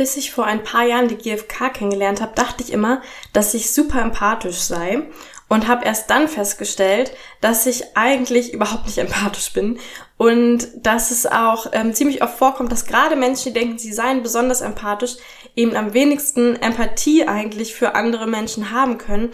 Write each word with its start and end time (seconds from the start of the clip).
Bis 0.00 0.16
ich 0.16 0.32
vor 0.32 0.46
ein 0.46 0.62
paar 0.62 0.84
Jahren 0.84 1.08
die 1.08 1.18
GfK 1.18 1.74
kennengelernt 1.74 2.22
habe, 2.22 2.32
dachte 2.34 2.62
ich 2.62 2.72
immer, 2.72 3.02
dass 3.34 3.52
ich 3.52 3.70
super 3.70 4.00
empathisch 4.00 4.56
sei 4.56 5.02
und 5.46 5.68
habe 5.68 5.84
erst 5.84 6.08
dann 6.08 6.26
festgestellt, 6.26 7.14
dass 7.42 7.66
ich 7.66 7.98
eigentlich 7.98 8.54
überhaupt 8.54 8.86
nicht 8.86 8.96
empathisch 8.96 9.52
bin 9.52 9.78
und 10.16 10.68
dass 10.76 11.10
es 11.10 11.26
auch 11.26 11.66
ähm, 11.72 11.92
ziemlich 11.92 12.22
oft 12.22 12.38
vorkommt, 12.38 12.72
dass 12.72 12.86
gerade 12.86 13.14
Menschen, 13.14 13.52
die 13.52 13.60
denken, 13.60 13.78
sie 13.78 13.92
seien 13.92 14.22
besonders 14.22 14.62
empathisch, 14.62 15.16
eben 15.54 15.76
am 15.76 15.92
wenigsten 15.92 16.56
Empathie 16.56 17.28
eigentlich 17.28 17.74
für 17.74 17.94
andere 17.94 18.26
Menschen 18.26 18.70
haben 18.70 18.96
können, 18.96 19.32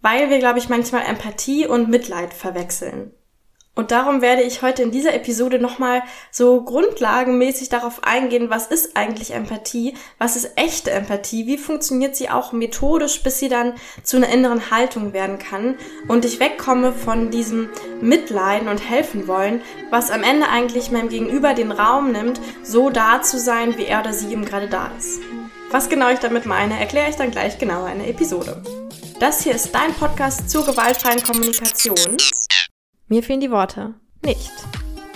weil 0.00 0.28
wir, 0.28 0.40
glaube 0.40 0.58
ich, 0.58 0.68
manchmal 0.68 1.02
Empathie 1.02 1.68
und 1.68 1.88
Mitleid 1.88 2.34
verwechseln. 2.34 3.12
Und 3.76 3.92
darum 3.92 4.20
werde 4.20 4.42
ich 4.42 4.62
heute 4.62 4.82
in 4.82 4.90
dieser 4.90 5.14
Episode 5.14 5.58
nochmal 5.58 6.02
so 6.30 6.62
grundlagenmäßig 6.62 7.68
darauf 7.68 8.04
eingehen, 8.04 8.50
was 8.50 8.66
ist 8.66 8.96
eigentlich 8.96 9.32
Empathie, 9.32 9.94
was 10.18 10.36
ist 10.36 10.52
echte 10.56 10.90
Empathie, 10.90 11.46
wie 11.46 11.56
funktioniert 11.56 12.16
sie 12.16 12.30
auch 12.30 12.52
methodisch, 12.52 13.22
bis 13.22 13.38
sie 13.38 13.48
dann 13.48 13.74
zu 14.02 14.16
einer 14.16 14.28
inneren 14.28 14.70
Haltung 14.70 15.12
werden 15.12 15.38
kann 15.38 15.76
und 16.08 16.24
ich 16.24 16.40
wegkomme 16.40 16.92
von 16.92 17.30
diesem 17.30 17.70
Mitleiden 18.00 18.68
und 18.68 18.78
helfen 18.78 19.28
wollen, 19.28 19.62
was 19.88 20.10
am 20.10 20.24
Ende 20.24 20.48
eigentlich 20.48 20.90
meinem 20.90 21.08
Gegenüber 21.08 21.54
den 21.54 21.72
Raum 21.72 22.12
nimmt, 22.12 22.40
so 22.62 22.90
da 22.90 23.22
zu 23.22 23.38
sein, 23.38 23.78
wie 23.78 23.86
er 23.86 24.00
oder 24.00 24.12
sie 24.12 24.32
eben 24.32 24.44
gerade 24.44 24.68
da 24.68 24.90
ist. 24.98 25.20
Was 25.70 25.88
genau 25.88 26.10
ich 26.10 26.18
damit 26.18 26.44
meine, 26.44 26.78
erkläre 26.78 27.08
ich 27.08 27.16
dann 27.16 27.30
gleich 27.30 27.58
genauer 27.58 27.88
in 27.90 28.00
der 28.00 28.08
Episode. 28.08 28.62
Das 29.20 29.42
hier 29.42 29.54
ist 29.54 29.72
dein 29.72 29.94
Podcast 29.94 30.50
zur 30.50 30.66
gewaltfreien 30.66 31.22
Kommunikation. 31.22 32.16
Mir 33.10 33.24
fehlen 33.24 33.40
die 33.40 33.50
Worte. 33.50 33.94
Nicht. 34.24 34.52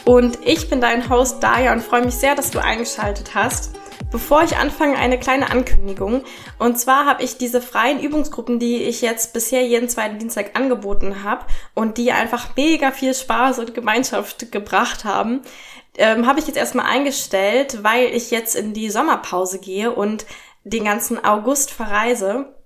Und 0.04 0.40
ich 0.44 0.68
bin 0.68 0.80
dein 0.80 1.08
Host 1.08 1.40
Daya 1.44 1.72
und 1.72 1.80
freue 1.80 2.04
mich 2.04 2.16
sehr, 2.16 2.34
dass 2.34 2.50
du 2.50 2.58
eingeschaltet 2.58 3.36
hast. 3.36 3.70
Bevor 4.10 4.42
ich 4.42 4.56
anfange, 4.56 4.96
eine 4.96 5.16
kleine 5.16 5.48
Ankündigung. 5.52 6.24
Und 6.58 6.76
zwar 6.76 7.06
habe 7.06 7.22
ich 7.22 7.38
diese 7.38 7.60
freien 7.62 8.00
Übungsgruppen, 8.00 8.58
die 8.58 8.82
ich 8.82 9.00
jetzt 9.00 9.32
bisher 9.32 9.64
jeden 9.64 9.88
zweiten 9.88 10.18
Dienstag 10.18 10.56
angeboten 10.58 11.22
habe 11.22 11.46
und 11.74 11.96
die 11.96 12.10
einfach 12.10 12.56
mega 12.56 12.90
viel 12.90 13.14
Spaß 13.14 13.60
und 13.60 13.74
Gemeinschaft 13.74 14.50
gebracht 14.50 15.04
haben, 15.04 15.42
ähm, 15.96 16.26
habe 16.26 16.40
ich 16.40 16.48
jetzt 16.48 16.56
erstmal 16.56 16.86
eingestellt, 16.86 17.84
weil 17.84 18.06
ich 18.06 18.32
jetzt 18.32 18.56
in 18.56 18.72
die 18.72 18.90
Sommerpause 18.90 19.60
gehe 19.60 19.92
und 19.92 20.26
den 20.64 20.82
ganzen 20.82 21.24
August 21.24 21.70
verreise. 21.70 22.56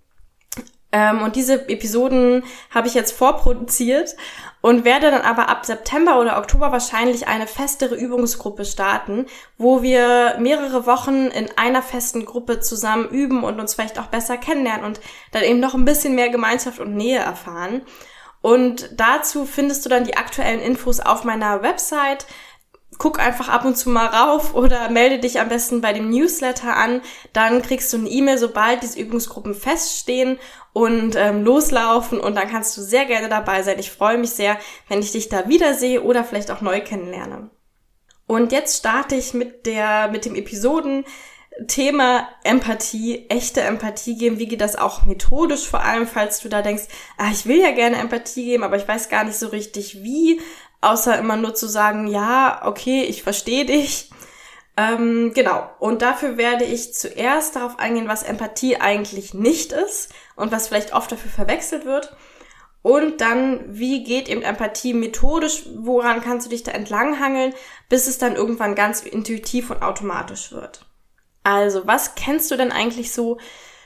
Ähm, 0.91 1.21
und 1.21 1.37
diese 1.37 1.69
Episoden 1.69 2.45
habe 2.71 2.89
ich 2.89 2.95
jetzt 2.95 3.13
vorproduziert 3.13 4.17
und 4.61 4.85
werde 4.85 5.11
dann 5.11 5.23
aber 5.23 5.49
ab 5.49 5.65
September 5.65 6.21
oder 6.21 6.39
Oktober 6.39 6.73
wahrscheinlich 6.73 7.29
eine 7.29 7.47
festere 7.47 7.95
Übungsgruppe 7.95 8.65
starten, 8.65 9.27
wo 9.57 9.83
wir 9.83 10.37
mehrere 10.39 10.87
Wochen 10.87 11.27
in 11.29 11.49
einer 11.57 11.83
festen 11.83 12.25
Gruppe 12.25 12.61
zusammen 12.61 13.09
üben 13.09 13.45
und 13.45 13.61
uns 13.61 13.75
vielleicht 13.75 13.99
auch 13.99 14.07
besser 14.07 14.37
kennenlernen 14.37 14.85
und 14.85 15.01
dann 15.33 15.43
eben 15.43 15.61
noch 15.61 15.75
ein 15.75 15.85
bisschen 15.85 16.15
mehr 16.15 16.29
Gemeinschaft 16.29 16.81
und 16.81 16.95
Nähe 16.95 17.21
erfahren. 17.21 17.83
Und 18.41 18.91
dazu 18.97 19.47
findest 19.47 19.85
du 19.85 19.89
dann 19.89 20.05
die 20.05 20.17
aktuellen 20.17 20.61
Infos 20.61 21.01
auf 21.01 21.25
meiner 21.25 21.63
Website 21.63 22.27
guck 22.99 23.21
einfach 23.21 23.49
ab 23.49 23.65
und 23.65 23.77
zu 23.77 23.91
mal 23.91 24.07
rauf 24.07 24.55
oder 24.55 24.91
melde 24.91 25.21
dich 25.21 25.41
am 25.41 25.49
besten 25.49 25.81
bei 25.81 25.93
dem 25.93 26.11
Newsletter 26.11 26.77
an. 26.77 27.01
Dann 27.33 27.63
kriegst 27.63 27.93
du 27.93 27.97
eine 27.97 28.09
E-Mail, 28.09 28.39
sobald 28.39 28.83
diese 28.83 28.99
Übungsgruppen 28.99 29.55
feststehen 29.55 30.39
und 30.73 31.17
ähm, 31.17 31.45
loslaufen 31.45 32.21
und 32.21 32.35
dann 32.35 32.51
kannst 32.51 32.77
du 32.77 32.83
sehr 32.83 33.07
gerne 33.07 33.29
dabei 33.29 33.63
sein. 33.63 33.79
Ich 33.79 33.91
freue 33.91 34.19
mich 34.19 34.31
sehr, 34.31 34.59
wenn 34.89 35.01
ich 35.01 35.13
dich 35.13 35.29
da 35.29 35.49
wiedersehe 35.49 36.03
oder 36.03 36.25
vielleicht 36.25 36.51
auch 36.51 36.61
neu 36.61 36.81
kennenlerne. 36.81 37.51
Und 38.27 38.53
jetzt 38.53 38.79
starte 38.79 39.15
ich 39.15 39.33
mit 39.33 39.65
der, 39.65 40.09
mit 40.09 40.27
dem 40.27 40.35
Episoden 40.35 41.05
Thema 41.67 42.29
Empathie, 42.45 43.27
echte 43.29 43.63
Empathie 43.63 44.17
geben. 44.17 44.39
Wie 44.39 44.47
geht 44.47 44.61
das 44.61 44.77
auch 44.77 45.07
methodisch 45.07 45.67
vor 45.67 45.83
allem, 45.83 46.07
falls 46.07 46.39
du 46.41 46.49
da 46.49 46.63
denkst, 46.63 46.85
ah, 47.17 47.31
ich 47.33 47.47
will 47.47 47.61
ja 47.61 47.73
gerne 47.73 47.97
Empathie 47.97 48.45
geben, 48.45 48.63
aber 48.63 48.77
ich 48.77 48.87
weiß 48.87 49.09
gar 49.09 49.25
nicht 49.25 49.39
so 49.39 49.49
richtig 49.49 50.05
wie 50.05 50.41
außer 50.81 51.19
immer 51.19 51.37
nur 51.37 51.55
zu 51.55 51.67
sagen, 51.67 52.07
ja, 52.07 52.63
okay, 52.65 53.03
ich 53.03 53.23
verstehe 53.23 53.65
dich. 53.65 54.11
Ähm, 54.77 55.33
genau. 55.35 55.69
Und 55.81 56.03
dafür 56.03 56.37
werde 56.37 56.65
ich 56.65 56.95
zuerst 56.95 57.57
darauf 57.57 57.79
eingehen, 57.79 58.07
was 58.07 58.23
Empathie 58.23 58.77
eigentlich 58.77 59.35
nicht 59.35 59.73
ist 59.73 60.13
und 60.37 60.53
was 60.53 60.69
vielleicht 60.69 60.93
oft 60.93 61.11
dafür 61.11 61.31
verwechselt 61.31 61.85
wird. 61.85 62.17
Und 62.83 63.21
dann, 63.21 63.65
wie 63.67 64.05
geht 64.05 64.29
eben 64.29 64.43
Empathie 64.43 64.95
methodisch, 64.95 65.65
woran 65.77 66.21
kannst 66.21 66.47
du 66.47 66.51
dich 66.51 66.63
da 66.63 66.71
entlanghangeln, 66.71 67.53
bis 67.89 68.07
es 68.07 68.19
dann 68.19 68.37
irgendwann 68.37 68.77
ganz 68.77 69.03
intuitiv 69.03 69.71
und 69.71 69.83
automatisch 69.83 70.53
wird. 70.53 70.87
Also, 71.43 71.87
was 71.87 72.15
kennst 72.15 72.51
du 72.51 72.57
denn 72.57 72.71
eigentlich 72.71 73.13
so 73.13 73.39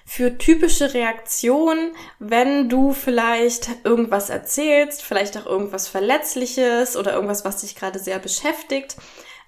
für 0.05 0.39
typische 0.39 0.95
Reaktionen, 0.95 1.95
wenn 2.19 2.69
du 2.69 2.93
vielleicht 2.93 3.69
irgendwas 3.85 4.31
erzählst, 4.31 5.03
vielleicht 5.03 5.37
auch 5.39 5.47
irgendwas 5.47 5.89
Verletzliches 5.89 6.97
oder 6.97 7.15
irgendwas, 7.15 7.45
was 7.45 7.61
dich 7.61 7.77
gerade 7.77 7.99
sehr 7.99 8.19
beschäftigt. 8.19 8.97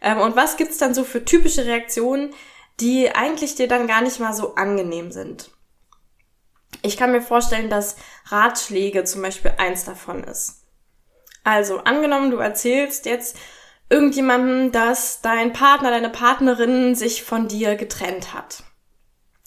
Ähm, 0.00 0.20
und 0.20 0.36
was 0.36 0.56
gibt's 0.56 0.78
dann 0.78 0.94
so 0.94 1.04
für 1.04 1.24
typische 1.24 1.66
Reaktionen, 1.66 2.34
die 2.80 3.14
eigentlich 3.14 3.54
dir 3.54 3.68
dann 3.68 3.86
gar 3.86 4.00
nicht 4.00 4.20
mal 4.20 4.32
so 4.32 4.54
angenehm 4.54 5.10
sind? 5.10 5.50
Ich 6.82 6.96
kann 6.96 7.12
mir 7.12 7.22
vorstellen, 7.22 7.70
dass 7.70 7.96
Ratschläge 8.26 9.04
zum 9.04 9.22
Beispiel 9.22 9.54
eins 9.58 9.84
davon 9.84 10.24
ist. 10.24 10.64
Also 11.44 11.78
angenommen, 11.78 12.30
du 12.30 12.38
erzählst 12.38 13.06
jetzt 13.06 13.36
irgendjemandem, 13.90 14.72
dass 14.72 15.20
dein 15.20 15.52
Partner, 15.52 15.90
deine 15.90 16.10
Partnerin 16.10 16.94
sich 16.94 17.22
von 17.22 17.48
dir 17.48 17.76
getrennt 17.76 18.32
hat. 18.32 18.64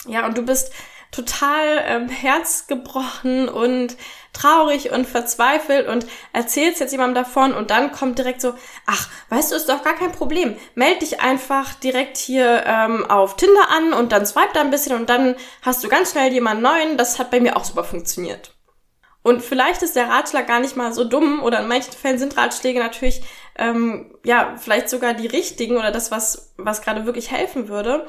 Ja, 0.07 0.25
und 0.25 0.37
du 0.37 0.43
bist 0.43 0.71
total 1.11 1.83
ähm, 1.85 2.09
herzgebrochen 2.09 3.49
und 3.49 3.97
traurig 4.33 4.91
und 4.91 5.07
verzweifelt 5.07 5.87
und 5.87 6.05
erzählst 6.33 6.79
jetzt 6.79 6.91
jemandem 6.91 7.23
davon 7.23 7.53
und 7.53 7.71
dann 7.71 7.91
kommt 7.91 8.19
direkt 8.19 8.41
so, 8.41 8.53
ach, 8.85 9.09
weißt 9.29 9.51
du, 9.51 9.55
ist 9.55 9.69
doch 9.69 9.83
gar 9.83 9.95
kein 9.95 10.11
Problem. 10.11 10.55
Meld 10.75 11.01
dich 11.01 11.19
einfach 11.19 11.73
direkt 11.75 12.17
hier 12.17 12.63
ähm, 12.65 13.05
auf 13.09 13.35
Tinder 13.35 13.69
an 13.69 13.93
und 13.93 14.11
dann 14.11 14.25
swipe 14.25 14.53
da 14.53 14.61
ein 14.61 14.69
bisschen 14.69 14.95
und 14.95 15.09
dann 15.09 15.35
hast 15.61 15.83
du 15.83 15.87
ganz 15.87 16.11
schnell 16.11 16.31
jemanden 16.31 16.63
neuen. 16.63 16.97
Das 16.97 17.19
hat 17.19 17.31
bei 17.31 17.39
mir 17.39 17.57
auch 17.57 17.65
super 17.65 17.83
funktioniert. 17.83 18.53
Und 19.23 19.41
vielleicht 19.43 19.81
ist 19.81 19.97
der 19.97 20.07
Ratschlag 20.07 20.47
gar 20.47 20.61
nicht 20.61 20.77
mal 20.77 20.93
so 20.93 21.03
dumm 21.03 21.43
oder 21.43 21.59
in 21.59 21.67
manchen 21.67 21.91
Fällen 21.91 22.17
sind 22.17 22.37
Ratschläge 22.37 22.79
natürlich 22.79 23.21
ähm, 23.57 24.15
ja 24.23 24.55
vielleicht 24.57 24.87
sogar 24.87 25.13
die 25.13 25.27
richtigen 25.27 25.75
oder 25.75 25.91
das, 25.91 26.11
was, 26.11 26.53
was 26.57 26.81
gerade 26.81 27.05
wirklich 27.05 27.29
helfen 27.31 27.67
würde. 27.67 28.05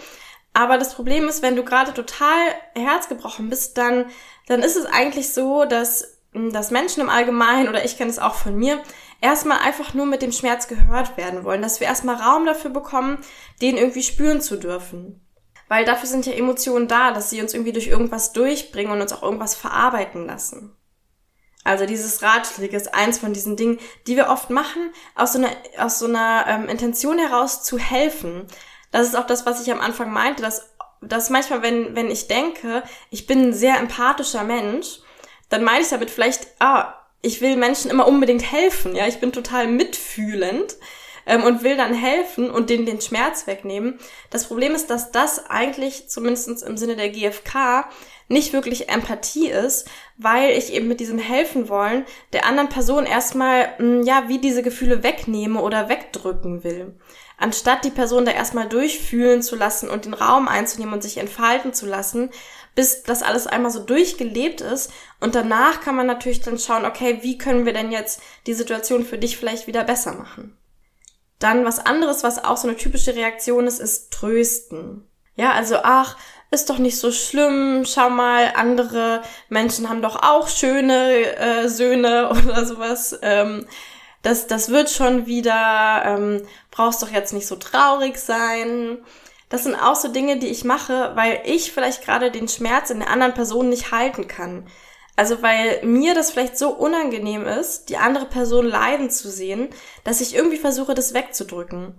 Aber 0.53 0.79
das 0.79 0.95
Problem 0.95 1.29
ist, 1.29 1.43
wenn 1.43 1.57
du 1.57 1.65
gerade 1.65 1.95
total 1.95 2.37
herzgebrochen 2.75 3.49
bist, 3.49 3.79
dann, 3.79 4.07
dann 4.47 4.63
ist 4.63 4.77
es 4.77 4.87
eigentlich 4.87 5.33
so, 5.33 5.65
dass, 5.65 6.19
hm, 6.33 6.53
dass 6.53 6.71
Menschen 6.71 7.03
im 7.03 7.11
Allgemeinen, 7.11 7.69
oder 7.69 7.85
ich 7.85 7.97
kenne 7.97 8.11
es 8.11 8.19
auch 8.19 8.35
von 8.35 8.57
mir, 8.57 8.83
erstmal 9.21 9.59
einfach 9.59 9.95
nur 9.95 10.07
mit 10.07 10.23
dem 10.23 10.33
Schmerz 10.33 10.69
gehört 10.69 11.17
werden 11.17 11.45
wollen, 11.45 11.63
dass 11.63 11.81
wir 11.81 11.87
erstmal 11.87 12.17
Raum 12.17 12.47
dafür 12.47 12.71
bekommen, 12.71 13.19
den 13.61 13.77
irgendwie 13.77 14.03
spüren 14.03 14.41
zu 14.41 14.57
dürfen. 14.57 15.25
Weil 15.69 15.85
dafür 15.85 16.09
sind 16.09 16.25
ja 16.25 16.33
Emotionen 16.33 16.89
da, 16.89 17.13
dass 17.13 17.31
sie 17.31 17.43
uns 17.43 17.53
irgendwie 17.53 17.73
durch 17.73 17.89
irgendwas 17.89 18.33
durchbringen 18.33 18.93
und 18.93 19.03
uns 19.03 19.13
auch 19.13 19.23
irgendwas 19.23 19.55
verarbeiten 19.55 20.27
lassen. 20.27 20.75
Also 21.63 21.85
dieses 21.85 22.23
Ratschläge 22.23 22.77
ist 22.77 22.95
eins 22.95 23.19
von 23.19 23.35
diesen 23.35 23.57
Dingen, 23.57 23.79
die 24.07 24.17
wir 24.17 24.29
oft 24.29 24.49
machen, 24.49 24.91
aus 25.15 25.35
so 25.35 25.39
einer, 25.39 25.51
aus 25.77 25.99
so 25.99 26.07
einer 26.07 26.47
ähm, 26.49 26.69
Intention 26.69 27.19
heraus 27.19 27.63
zu 27.63 27.79
helfen 27.79 28.47
das 28.91 29.09
ist 29.09 29.17
auch 29.17 29.27
das, 29.27 29.47
was 29.47 29.61
ich 29.63 29.73
am 29.73 29.81
Anfang 29.81 30.13
meinte, 30.13 30.43
dass, 30.43 30.71
dass 31.01 31.31
manchmal, 31.31 31.63
wenn, 31.63 31.95
wenn 31.95 32.11
ich 32.11 32.29
denke, 32.29 32.83
ich 33.11 33.27
bin 33.27 33.49
ein 33.49 33.53
sehr 33.53 33.79
empathischer 33.79 34.45
Mensch, 34.45 35.01
dann 35.49 35.65
meine 35.65 35.83
ich 35.83 35.89
damit 35.89 36.11
vielleicht, 36.11 36.47
ah, 36.59 36.95
ich 37.21 37.41
will 37.41 37.57
Menschen 37.57 37.91
immer 37.91 38.07
unbedingt 38.07 38.51
helfen, 38.51 38.95
ja, 38.95 39.07
ich 39.07 39.19
bin 39.19 39.33
total 39.33 39.67
mitfühlend 39.67 40.77
ähm, 41.27 41.43
und 41.43 41.63
will 41.63 41.77
dann 41.77 41.95
helfen 41.95 42.51
und 42.51 42.71
denen 42.71 42.87
den 42.87 43.01
Schmerz 43.01 43.47
wegnehmen. 43.47 43.99
Das 44.31 44.47
Problem 44.47 44.75
ist, 44.75 44.89
dass 44.89 45.11
das 45.11 45.51
eigentlich, 45.51 46.09
zumindest 46.09 46.63
im 46.63 46.77
Sinne 46.77 46.97
der 46.97 47.11
GfK, 47.11 47.89
nicht 48.29 48.53
wirklich 48.53 48.91
Empathie 48.91 49.49
ist, 49.49 49.89
weil 50.19 50.51
ich 50.51 50.73
eben 50.73 50.87
mit 50.87 51.01
diesem 51.01 51.19
helfen 51.19 51.69
wollen 51.69 52.05
der 52.35 52.45
anderen 52.45 52.69
Person 52.69 53.07
erstmal, 53.07 53.71
mh, 53.79 54.05
ja, 54.05 54.29
wie 54.29 54.39
diese 54.39 54.63
Gefühle 54.63 55.03
wegnehme 55.03 55.61
oder 55.61 55.89
wegdrücken 55.89 56.63
will 56.63 56.95
anstatt 57.39 57.85
die 57.85 57.91
Person 57.91 58.25
da 58.25 58.33
erstmal 58.33 58.69
durchfühlen 58.69 59.43
zu 59.43 59.57
lassen 59.57 59.89
und 59.89 60.05
den 60.05 60.15
Raum 60.15 60.49
einzunehmen 60.49 60.95
und 60.95 61.03
sich 61.03 61.19
entfalten 61.19 61.73
zu 61.73 61.87
lassen, 61.87 62.31
bis 62.75 63.03
das 63.03 63.23
alles 63.23 63.47
einmal 63.47 63.71
so 63.71 63.81
durchgelebt 63.81 64.61
ist. 64.61 64.93
Und 65.21 65.35
danach 65.35 65.81
kann 65.81 65.97
man 65.97 66.07
natürlich 66.07 66.41
dann 66.41 66.59
schauen, 66.59 66.85
okay, 66.85 67.21
wie 67.23 67.39
können 67.39 67.65
wir 67.65 67.73
denn 67.73 67.91
jetzt 67.91 68.21
die 68.47 68.55
Situation 68.55 69.05
für 69.05 69.19
dich 69.19 69.37
vielleicht 69.37 69.67
wieder 69.67 69.85
besser 69.85 70.15
machen? 70.15 70.57
Dann 71.39 71.65
was 71.65 71.79
anderes, 71.79 72.25
was 72.25 72.43
auch 72.45 72.57
so 72.57 72.69
eine 72.69 72.77
typische 72.77 73.15
Reaktion 73.15 73.67
ist, 73.67 73.79
ist 73.79 74.13
trösten. 74.13 75.09
Ja, 75.37 75.53
also 75.53 75.77
ach, 75.85 76.17
ist 76.51 76.71
doch 76.71 76.79
nicht 76.79 76.99
so 76.99 77.13
schlimm, 77.13 77.85
schau 77.85 78.11
mal, 78.11 78.53
andere 78.57 79.23
Menschen 79.49 79.89
haben 79.89 80.03
doch 80.03 80.23
auch 80.23 80.49
schöne 80.49 81.37
äh, 81.37 81.69
Söhne 81.69 82.31
oder 82.31 82.65
sowas. 82.67 83.19
Ähm, 83.23 83.67
das, 84.29 84.47
das 84.47 84.69
wird 84.69 84.91
schon 84.91 85.27
wieder, 85.27 86.03
ähm, 86.05 86.43
brauchst 86.71 87.03
doch 87.03 87.11
jetzt 87.11 87.33
nicht 87.33 87.47
so 87.47 87.57
traurig 87.57 88.19
sein. 88.19 88.99
das 89.49 89.65
sind 89.65 89.75
auch 89.75 89.97
so 89.97 90.09
Dinge, 90.09 90.39
die 90.39 90.49
ich 90.49 90.65
mache, 90.65 91.13
weil 91.15 91.41
ich 91.47 91.73
vielleicht 91.73 92.05
gerade 92.05 92.31
den 92.31 92.49
Schmerz 92.49 92.91
in 92.91 92.99
der 92.99 93.09
anderen 93.09 93.33
Person 93.33 93.71
nicht 93.71 93.91
halten 93.93 94.29
kann. 94.29 94.67
Also 95.17 95.43
weil 95.43 95.83
mir 95.85 96.15
das 96.15 96.31
vielleicht 96.31 96.59
so 96.59 96.69
unangenehm 96.69 97.47
ist, 97.47 97.89
die 97.89 97.97
andere 97.97 98.27
Person 98.27 98.67
leiden 98.67 99.11
zu 99.11 99.31
sehen, 99.31 99.71
dass 100.05 100.21
ich 100.21 100.35
irgendwie 100.35 100.59
versuche, 100.59 100.95
das 100.95 101.15
wegzudrücken. 101.15 101.99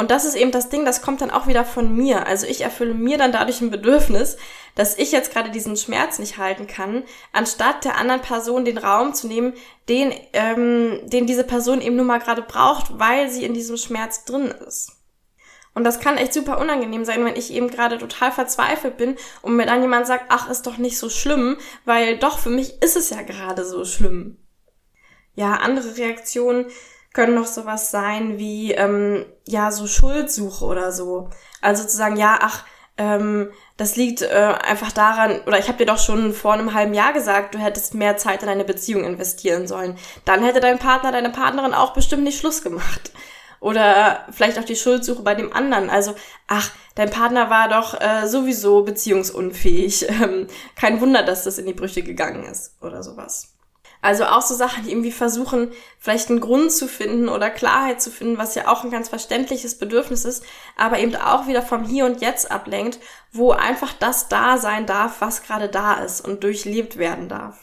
Und 0.00 0.10
das 0.10 0.24
ist 0.24 0.34
eben 0.34 0.50
das 0.50 0.70
Ding, 0.70 0.86
das 0.86 1.02
kommt 1.02 1.20
dann 1.20 1.30
auch 1.30 1.46
wieder 1.46 1.62
von 1.62 1.94
mir. 1.94 2.26
Also 2.26 2.46
ich 2.46 2.62
erfülle 2.62 2.94
mir 2.94 3.18
dann 3.18 3.32
dadurch 3.32 3.60
ein 3.60 3.70
Bedürfnis, 3.70 4.38
dass 4.74 4.96
ich 4.96 5.12
jetzt 5.12 5.30
gerade 5.30 5.50
diesen 5.50 5.76
Schmerz 5.76 6.18
nicht 6.18 6.38
halten 6.38 6.66
kann, 6.66 7.04
anstatt 7.34 7.84
der 7.84 7.98
anderen 7.98 8.22
Person 8.22 8.64
den 8.64 8.78
Raum 8.78 9.12
zu 9.12 9.26
nehmen, 9.26 9.52
den, 9.90 10.14
ähm, 10.32 11.00
den 11.04 11.26
diese 11.26 11.44
Person 11.44 11.82
eben 11.82 11.96
nur 11.96 12.06
mal 12.06 12.18
gerade 12.18 12.40
braucht, 12.40 12.98
weil 12.98 13.28
sie 13.28 13.44
in 13.44 13.52
diesem 13.52 13.76
Schmerz 13.76 14.24
drin 14.24 14.54
ist. 14.66 14.92
Und 15.74 15.84
das 15.84 16.00
kann 16.00 16.16
echt 16.16 16.32
super 16.32 16.58
unangenehm 16.60 17.04
sein, 17.04 17.22
wenn 17.26 17.36
ich 17.36 17.52
eben 17.52 17.68
gerade 17.68 17.98
total 17.98 18.32
verzweifelt 18.32 18.96
bin 18.96 19.18
und 19.42 19.54
mir 19.54 19.66
dann 19.66 19.82
jemand 19.82 20.06
sagt, 20.06 20.24
ach, 20.30 20.48
ist 20.48 20.66
doch 20.66 20.78
nicht 20.78 20.96
so 20.96 21.10
schlimm, 21.10 21.58
weil 21.84 22.16
doch 22.16 22.38
für 22.38 22.48
mich 22.48 22.82
ist 22.82 22.96
es 22.96 23.10
ja 23.10 23.20
gerade 23.20 23.66
so 23.66 23.84
schlimm. 23.84 24.38
Ja, 25.34 25.56
andere 25.56 25.98
Reaktionen 25.98 26.64
können 27.12 27.34
noch 27.34 27.46
sowas 27.46 27.90
sein 27.90 28.38
wie, 28.38 28.72
ähm, 28.72 29.24
ja, 29.46 29.72
so 29.72 29.86
Schuldsuche 29.86 30.64
oder 30.64 30.92
so. 30.92 31.28
Also 31.60 31.84
zu 31.84 31.96
sagen, 31.96 32.16
ja, 32.16 32.38
ach, 32.40 32.64
ähm, 33.00 33.50
das 33.76 33.96
liegt 33.96 34.22
äh, 34.22 34.54
einfach 34.62 34.92
daran, 34.92 35.40
oder 35.46 35.58
ich 35.58 35.68
habe 35.68 35.78
dir 35.78 35.86
doch 35.86 35.98
schon 35.98 36.34
vor 36.34 36.52
einem 36.52 36.74
halben 36.74 36.92
Jahr 36.94 37.12
gesagt, 37.12 37.54
du 37.54 37.58
hättest 37.58 37.94
mehr 37.94 38.16
Zeit 38.18 38.42
in 38.42 38.48
deine 38.48 38.64
Beziehung 38.64 39.04
investieren 39.04 39.66
sollen. 39.66 39.96
Dann 40.24 40.44
hätte 40.44 40.60
dein 40.60 40.78
Partner, 40.78 41.10
deine 41.10 41.30
Partnerin 41.30 41.74
auch 41.74 41.94
bestimmt 41.94 42.24
nicht 42.24 42.38
Schluss 42.38 42.62
gemacht. 42.62 43.10
Oder 43.60 44.26
vielleicht 44.30 44.58
auch 44.58 44.64
die 44.64 44.76
Schuldsuche 44.76 45.22
bei 45.22 45.34
dem 45.34 45.52
anderen. 45.52 45.90
Also, 45.90 46.14
ach, 46.46 46.70
dein 46.94 47.10
Partner 47.10 47.50
war 47.50 47.68
doch 47.68 48.00
äh, 48.00 48.26
sowieso 48.26 48.82
beziehungsunfähig. 48.82 50.06
Ähm, 50.22 50.46
kein 50.76 51.00
Wunder, 51.00 51.22
dass 51.22 51.44
das 51.44 51.58
in 51.58 51.66
die 51.66 51.72
Brüche 51.72 52.02
gegangen 52.02 52.44
ist 52.44 52.74
oder 52.82 53.02
sowas. 53.02 53.54
Also 54.02 54.24
auch 54.24 54.40
so 54.40 54.54
Sachen, 54.54 54.84
die 54.84 54.90
irgendwie 54.90 55.12
versuchen, 55.12 55.72
vielleicht 55.98 56.30
einen 56.30 56.40
Grund 56.40 56.72
zu 56.72 56.88
finden 56.88 57.28
oder 57.28 57.50
Klarheit 57.50 58.00
zu 58.00 58.10
finden, 58.10 58.38
was 58.38 58.54
ja 58.54 58.68
auch 58.68 58.82
ein 58.82 58.90
ganz 58.90 59.10
verständliches 59.10 59.78
Bedürfnis 59.78 60.24
ist, 60.24 60.42
aber 60.76 60.98
eben 60.98 61.14
auch 61.16 61.46
wieder 61.46 61.62
vom 61.62 61.84
Hier 61.84 62.06
und 62.06 62.20
Jetzt 62.22 62.50
ablenkt, 62.50 62.98
wo 63.32 63.52
einfach 63.52 63.92
das 63.92 64.28
da 64.28 64.56
sein 64.56 64.86
darf, 64.86 65.20
was 65.20 65.42
gerade 65.42 65.68
da 65.68 65.94
ist 65.94 66.22
und 66.22 66.42
durchlebt 66.44 66.96
werden 66.96 67.28
darf. 67.28 67.58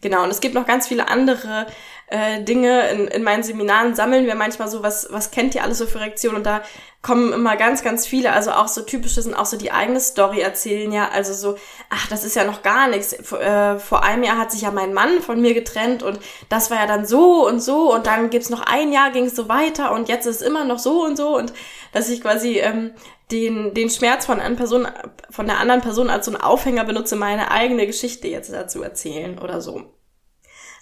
Genau, 0.00 0.24
und 0.24 0.30
es 0.30 0.40
gibt 0.40 0.54
noch 0.54 0.66
ganz 0.66 0.88
viele 0.88 1.08
andere 1.08 1.66
äh, 2.14 2.42
Dinge. 2.44 2.88
In, 2.90 3.08
in 3.08 3.22
meinen 3.24 3.42
Seminaren 3.42 3.94
sammeln 3.94 4.26
wir 4.26 4.36
manchmal 4.36 4.68
so, 4.68 4.82
was, 4.82 5.08
was 5.10 5.30
kennt 5.30 5.54
ihr 5.54 5.64
alles 5.64 5.78
so 5.78 5.86
für 5.86 6.00
Reaktionen? 6.00 6.36
Und 6.36 6.46
da 6.46 6.62
kommen 7.02 7.32
immer 7.32 7.56
ganz, 7.56 7.82
ganz 7.82 8.06
viele, 8.06 8.32
also 8.32 8.52
auch 8.52 8.68
so 8.68 8.80
typische 8.80 9.20
sind 9.20 9.34
auch 9.34 9.44
so 9.44 9.58
die 9.58 9.72
eigene 9.72 10.00
Story 10.00 10.40
erzählen, 10.40 10.90
ja, 10.90 11.10
also 11.12 11.34
so, 11.34 11.58
ach, 11.90 12.06
das 12.08 12.24
ist 12.24 12.34
ja 12.34 12.44
noch 12.44 12.62
gar 12.62 12.88
nichts. 12.88 13.14
Vor, 13.22 13.40
äh, 13.40 13.78
vor 13.78 14.04
einem 14.04 14.22
Jahr 14.22 14.38
hat 14.38 14.52
sich 14.52 14.62
ja 14.62 14.70
mein 14.70 14.94
Mann 14.94 15.20
von 15.20 15.40
mir 15.40 15.52
getrennt 15.52 16.02
und 16.02 16.18
das 16.48 16.70
war 16.70 16.78
ja 16.78 16.86
dann 16.86 17.04
so 17.04 17.46
und 17.46 17.60
so 17.60 17.92
und 17.92 18.06
dann 18.06 18.30
gibt's 18.30 18.48
noch 18.48 18.62
ein 18.62 18.90
Jahr, 18.90 19.10
ging 19.10 19.26
es 19.26 19.36
so 19.36 19.48
weiter 19.48 19.92
und 19.92 20.08
jetzt 20.08 20.26
ist 20.26 20.40
es 20.40 20.46
immer 20.46 20.64
noch 20.64 20.78
so 20.78 21.04
und 21.04 21.16
so 21.16 21.36
und 21.36 21.52
dass 21.92 22.08
ich 22.08 22.22
quasi 22.22 22.58
ähm, 22.60 22.92
den, 23.30 23.74
den 23.74 23.90
Schmerz 23.90 24.24
von 24.24 24.40
einer 24.40 24.56
Person, 24.56 24.88
von 25.30 25.46
der 25.46 25.58
anderen 25.58 25.82
Person 25.82 26.08
als 26.08 26.26
so 26.26 26.32
einen 26.32 26.40
Aufhänger 26.40 26.84
benutze, 26.84 27.16
meine 27.16 27.50
eigene 27.50 27.86
Geschichte 27.86 28.28
jetzt 28.28 28.52
dazu 28.52 28.82
erzählen 28.82 29.38
oder 29.38 29.60
so. 29.60 29.82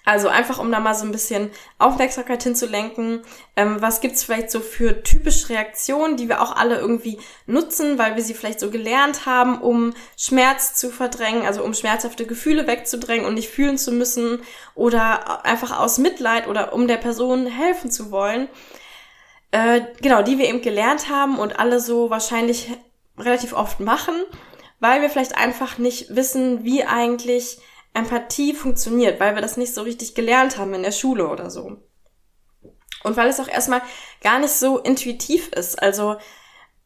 Also 0.05 0.27
einfach, 0.27 0.59
um 0.59 0.69
da 0.69 0.81
mal 0.81 0.95
so 0.95 1.05
ein 1.05 1.13
bisschen 1.13 1.49
Aufmerksamkeit 1.79 2.43
hinzulenken. 2.43 3.21
Ähm, 3.55 3.77
was 3.81 4.01
gibt's 4.01 4.23
vielleicht 4.23 4.51
so 4.51 4.59
für 4.59 5.01
typische 5.01 5.49
Reaktionen, 5.49 6.17
die 6.17 6.27
wir 6.27 6.41
auch 6.41 6.55
alle 6.55 6.77
irgendwie 6.77 7.19
nutzen, 7.45 7.97
weil 7.97 8.17
wir 8.17 8.23
sie 8.23 8.33
vielleicht 8.33 8.59
so 8.59 8.69
gelernt 8.69 9.25
haben, 9.25 9.61
um 9.61 9.93
Schmerz 10.17 10.75
zu 10.75 10.89
verdrängen, 10.89 11.45
also 11.45 11.63
um 11.63 11.73
schmerzhafte 11.73 12.25
Gefühle 12.25 12.67
wegzudrängen 12.67 13.25
und 13.25 13.35
nicht 13.35 13.49
fühlen 13.49 13.77
zu 13.77 13.93
müssen 13.93 14.41
oder 14.75 15.45
einfach 15.45 15.79
aus 15.79 15.97
Mitleid 15.99 16.47
oder 16.47 16.73
um 16.73 16.87
der 16.87 16.97
Person 16.97 17.47
helfen 17.47 17.89
zu 17.89 18.11
wollen. 18.11 18.49
Äh, 19.51 19.81
genau, 20.01 20.21
die 20.21 20.37
wir 20.37 20.49
eben 20.49 20.61
gelernt 20.61 21.09
haben 21.09 21.39
und 21.39 21.59
alle 21.59 21.79
so 21.79 22.09
wahrscheinlich 22.09 22.71
relativ 23.17 23.53
oft 23.53 23.79
machen, 23.79 24.15
weil 24.81 25.01
wir 25.01 25.09
vielleicht 25.09 25.37
einfach 25.37 25.77
nicht 25.77 26.13
wissen, 26.13 26.65
wie 26.65 26.83
eigentlich 26.83 27.59
Empathie 27.93 28.53
funktioniert, 28.53 29.19
weil 29.19 29.35
wir 29.35 29.41
das 29.41 29.57
nicht 29.57 29.73
so 29.73 29.81
richtig 29.83 30.15
gelernt 30.15 30.57
haben 30.57 30.73
in 30.73 30.83
der 30.83 30.91
Schule 30.91 31.27
oder 31.27 31.49
so. 31.49 31.77
Und 33.03 33.17
weil 33.17 33.29
es 33.29 33.39
auch 33.39 33.47
erstmal 33.47 33.81
gar 34.21 34.39
nicht 34.39 34.53
so 34.53 34.79
intuitiv 34.79 35.49
ist. 35.49 35.81
Also 35.81 36.15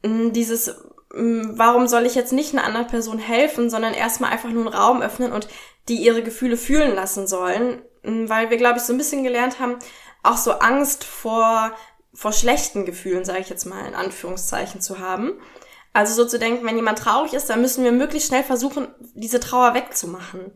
dieses, 0.03 0.75
warum 1.11 1.87
soll 1.87 2.05
ich 2.05 2.15
jetzt 2.15 2.33
nicht 2.33 2.53
einer 2.53 2.65
anderen 2.65 2.87
Person 2.87 3.19
helfen, 3.19 3.69
sondern 3.69 3.93
erstmal 3.93 4.31
einfach 4.31 4.49
nur 4.49 4.65
einen 4.65 4.73
Raum 4.73 5.01
öffnen 5.01 5.31
und 5.31 5.47
die 5.87 5.97
ihre 5.97 6.23
Gefühle 6.23 6.57
fühlen 6.57 6.95
lassen 6.95 7.27
sollen. 7.27 7.81
Weil 8.03 8.49
wir, 8.49 8.57
glaube 8.57 8.79
ich, 8.79 8.83
so 8.83 8.93
ein 8.93 8.97
bisschen 8.97 9.23
gelernt 9.23 9.59
haben, 9.59 9.77
auch 10.23 10.37
so 10.37 10.53
Angst 10.53 11.03
vor, 11.03 11.71
vor 12.13 12.33
schlechten 12.33 12.85
Gefühlen, 12.85 13.25
sage 13.25 13.39
ich 13.39 13.49
jetzt 13.49 13.65
mal 13.65 13.85
in 13.85 13.95
Anführungszeichen, 13.95 14.81
zu 14.81 14.99
haben. 14.99 15.39
Also 15.93 16.13
so 16.13 16.27
zu 16.27 16.39
denken, 16.39 16.65
wenn 16.65 16.75
jemand 16.75 16.99
traurig 16.99 17.33
ist, 17.33 17.49
dann 17.49 17.61
müssen 17.61 17.83
wir 17.83 17.91
möglichst 17.91 18.29
schnell 18.29 18.43
versuchen, 18.43 18.87
diese 19.13 19.39
Trauer 19.39 19.73
wegzumachen. 19.73 20.51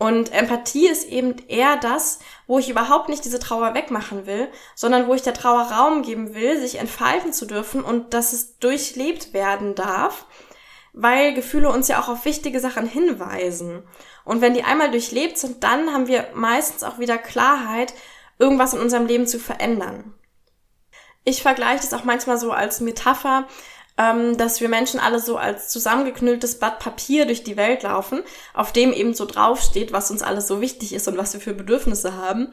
Und 0.00 0.32
Empathie 0.32 0.88
ist 0.88 1.06
eben 1.06 1.36
eher 1.46 1.76
das, 1.76 2.20
wo 2.46 2.58
ich 2.58 2.70
überhaupt 2.70 3.10
nicht 3.10 3.22
diese 3.22 3.38
Trauer 3.38 3.74
wegmachen 3.74 4.24
will, 4.24 4.48
sondern 4.74 5.06
wo 5.06 5.12
ich 5.12 5.20
der 5.20 5.34
Trauer 5.34 5.64
Raum 5.64 6.00
geben 6.00 6.34
will, 6.34 6.58
sich 6.58 6.78
entfalten 6.78 7.34
zu 7.34 7.44
dürfen 7.44 7.82
und 7.82 8.14
dass 8.14 8.32
es 8.32 8.58
durchlebt 8.60 9.34
werden 9.34 9.74
darf, 9.74 10.24
weil 10.94 11.34
Gefühle 11.34 11.68
uns 11.68 11.88
ja 11.88 12.00
auch 12.00 12.08
auf 12.08 12.24
wichtige 12.24 12.60
Sachen 12.60 12.86
hinweisen. 12.86 13.82
Und 14.24 14.40
wenn 14.40 14.54
die 14.54 14.64
einmal 14.64 14.90
durchlebt 14.90 15.36
sind, 15.36 15.64
dann 15.64 15.92
haben 15.92 16.06
wir 16.06 16.28
meistens 16.32 16.82
auch 16.82 16.98
wieder 16.98 17.18
Klarheit, 17.18 17.92
irgendwas 18.38 18.72
in 18.72 18.80
unserem 18.80 19.04
Leben 19.04 19.26
zu 19.26 19.38
verändern. 19.38 20.14
Ich 21.24 21.42
vergleiche 21.42 21.82
das 21.82 21.92
auch 21.92 22.04
manchmal 22.04 22.38
so 22.38 22.52
als 22.52 22.80
Metapher, 22.80 23.46
ähm, 24.00 24.38
dass 24.38 24.60
wir 24.62 24.70
Menschen 24.70 24.98
alle 24.98 25.20
so 25.20 25.36
als 25.36 25.68
zusammengeknülltes 25.68 26.58
Blatt 26.58 26.78
Papier 26.78 27.26
durch 27.26 27.44
die 27.44 27.58
Welt 27.58 27.82
laufen, 27.82 28.22
auf 28.54 28.72
dem 28.72 28.94
eben 28.94 29.12
so 29.12 29.26
draufsteht, 29.26 29.92
was 29.92 30.10
uns 30.10 30.22
alles 30.22 30.46
so 30.46 30.62
wichtig 30.62 30.94
ist 30.94 31.06
und 31.06 31.18
was 31.18 31.34
wir 31.34 31.40
für 31.40 31.52
Bedürfnisse 31.52 32.16
haben. 32.16 32.52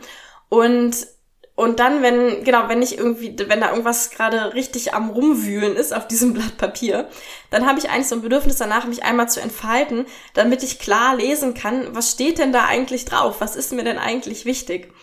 Und 0.50 1.08
und 1.56 1.80
dann, 1.80 2.04
wenn, 2.04 2.44
genau, 2.44 2.70
wenn 2.70 2.84
ich 2.84 3.00
irgendwie, 3.00 3.36
wenn 3.48 3.62
da 3.62 3.72
irgendwas 3.72 4.12
gerade 4.12 4.54
richtig 4.54 4.94
am 4.94 5.10
Rumwühlen 5.10 5.76
ist 5.76 5.92
auf 5.92 6.08
diesem 6.08 6.34
Blatt 6.36 6.56
Papier, 6.58 7.10
dann 7.50 7.66
habe 7.66 7.80
ich 7.80 7.90
eigentlich 7.90 8.10
so 8.10 8.16
ein 8.16 8.22
Bedürfnis 8.22 8.58
danach, 8.58 8.86
mich 8.86 9.04
einmal 9.04 9.28
zu 9.28 9.40
entfalten, 9.42 10.06
damit 10.36 10.62
ich 10.62 10.78
klar 10.78 11.16
lesen 11.16 11.56
kann, 11.56 11.96
was 11.96 12.12
steht 12.12 12.38
denn 12.38 12.54
da 12.54 12.66
eigentlich 12.66 13.06
drauf? 13.06 13.38
Was 13.40 13.56
ist 13.56 13.74
mir 13.74 13.84
denn 13.84 13.98
eigentlich 13.98 14.46
wichtig? 14.46 14.94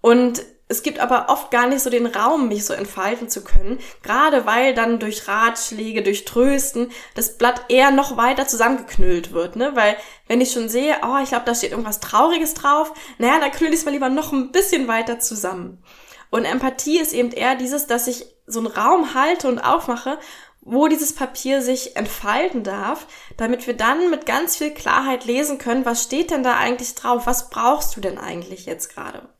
Und 0.00 0.44
es 0.68 0.82
gibt 0.82 1.00
aber 1.00 1.30
oft 1.30 1.50
gar 1.50 1.66
nicht 1.66 1.80
so 1.80 1.88
den 1.88 2.06
Raum, 2.06 2.48
mich 2.48 2.66
so 2.66 2.74
entfalten 2.74 3.30
zu 3.30 3.42
können, 3.42 3.78
gerade 4.02 4.44
weil 4.44 4.74
dann 4.74 4.98
durch 4.98 5.26
Ratschläge, 5.26 6.02
durch 6.02 6.26
Trösten 6.26 6.92
das 7.14 7.38
Blatt 7.38 7.62
eher 7.68 7.90
noch 7.90 8.18
weiter 8.18 8.46
zusammengeknüllt 8.46 9.32
wird, 9.32 9.56
ne? 9.56 9.74
Weil 9.74 9.96
wenn 10.26 10.42
ich 10.42 10.52
schon 10.52 10.68
sehe, 10.68 10.96
oh, 11.02 11.16
ich 11.22 11.30
glaube, 11.30 11.46
da 11.46 11.54
steht 11.54 11.70
irgendwas 11.70 12.00
Trauriges 12.00 12.52
drauf, 12.52 12.92
naja, 13.16 13.40
dann 13.40 13.50
knülle 13.50 13.72
ich 13.72 13.80
es 13.80 13.84
mal 13.86 13.92
lieber 13.92 14.10
noch 14.10 14.32
ein 14.32 14.52
bisschen 14.52 14.88
weiter 14.88 15.18
zusammen. 15.18 15.82
Und 16.30 16.44
Empathie 16.44 16.98
ist 16.98 17.14
eben 17.14 17.32
eher 17.32 17.54
dieses, 17.54 17.86
dass 17.86 18.06
ich 18.06 18.26
so 18.46 18.58
einen 18.58 18.68
Raum 18.68 19.14
halte 19.14 19.48
und 19.48 19.60
aufmache, 19.60 20.18
wo 20.60 20.86
dieses 20.88 21.14
Papier 21.14 21.62
sich 21.62 21.96
entfalten 21.96 22.62
darf, 22.62 23.06
damit 23.38 23.66
wir 23.66 23.74
dann 23.74 24.10
mit 24.10 24.26
ganz 24.26 24.56
viel 24.56 24.72
Klarheit 24.72 25.24
lesen 25.24 25.56
können, 25.56 25.86
was 25.86 26.02
steht 26.02 26.30
denn 26.30 26.42
da 26.42 26.58
eigentlich 26.58 26.94
drauf, 26.94 27.26
was 27.26 27.48
brauchst 27.48 27.96
du 27.96 28.02
denn 28.02 28.18
eigentlich 28.18 28.66
jetzt 28.66 28.94
gerade. 28.94 29.30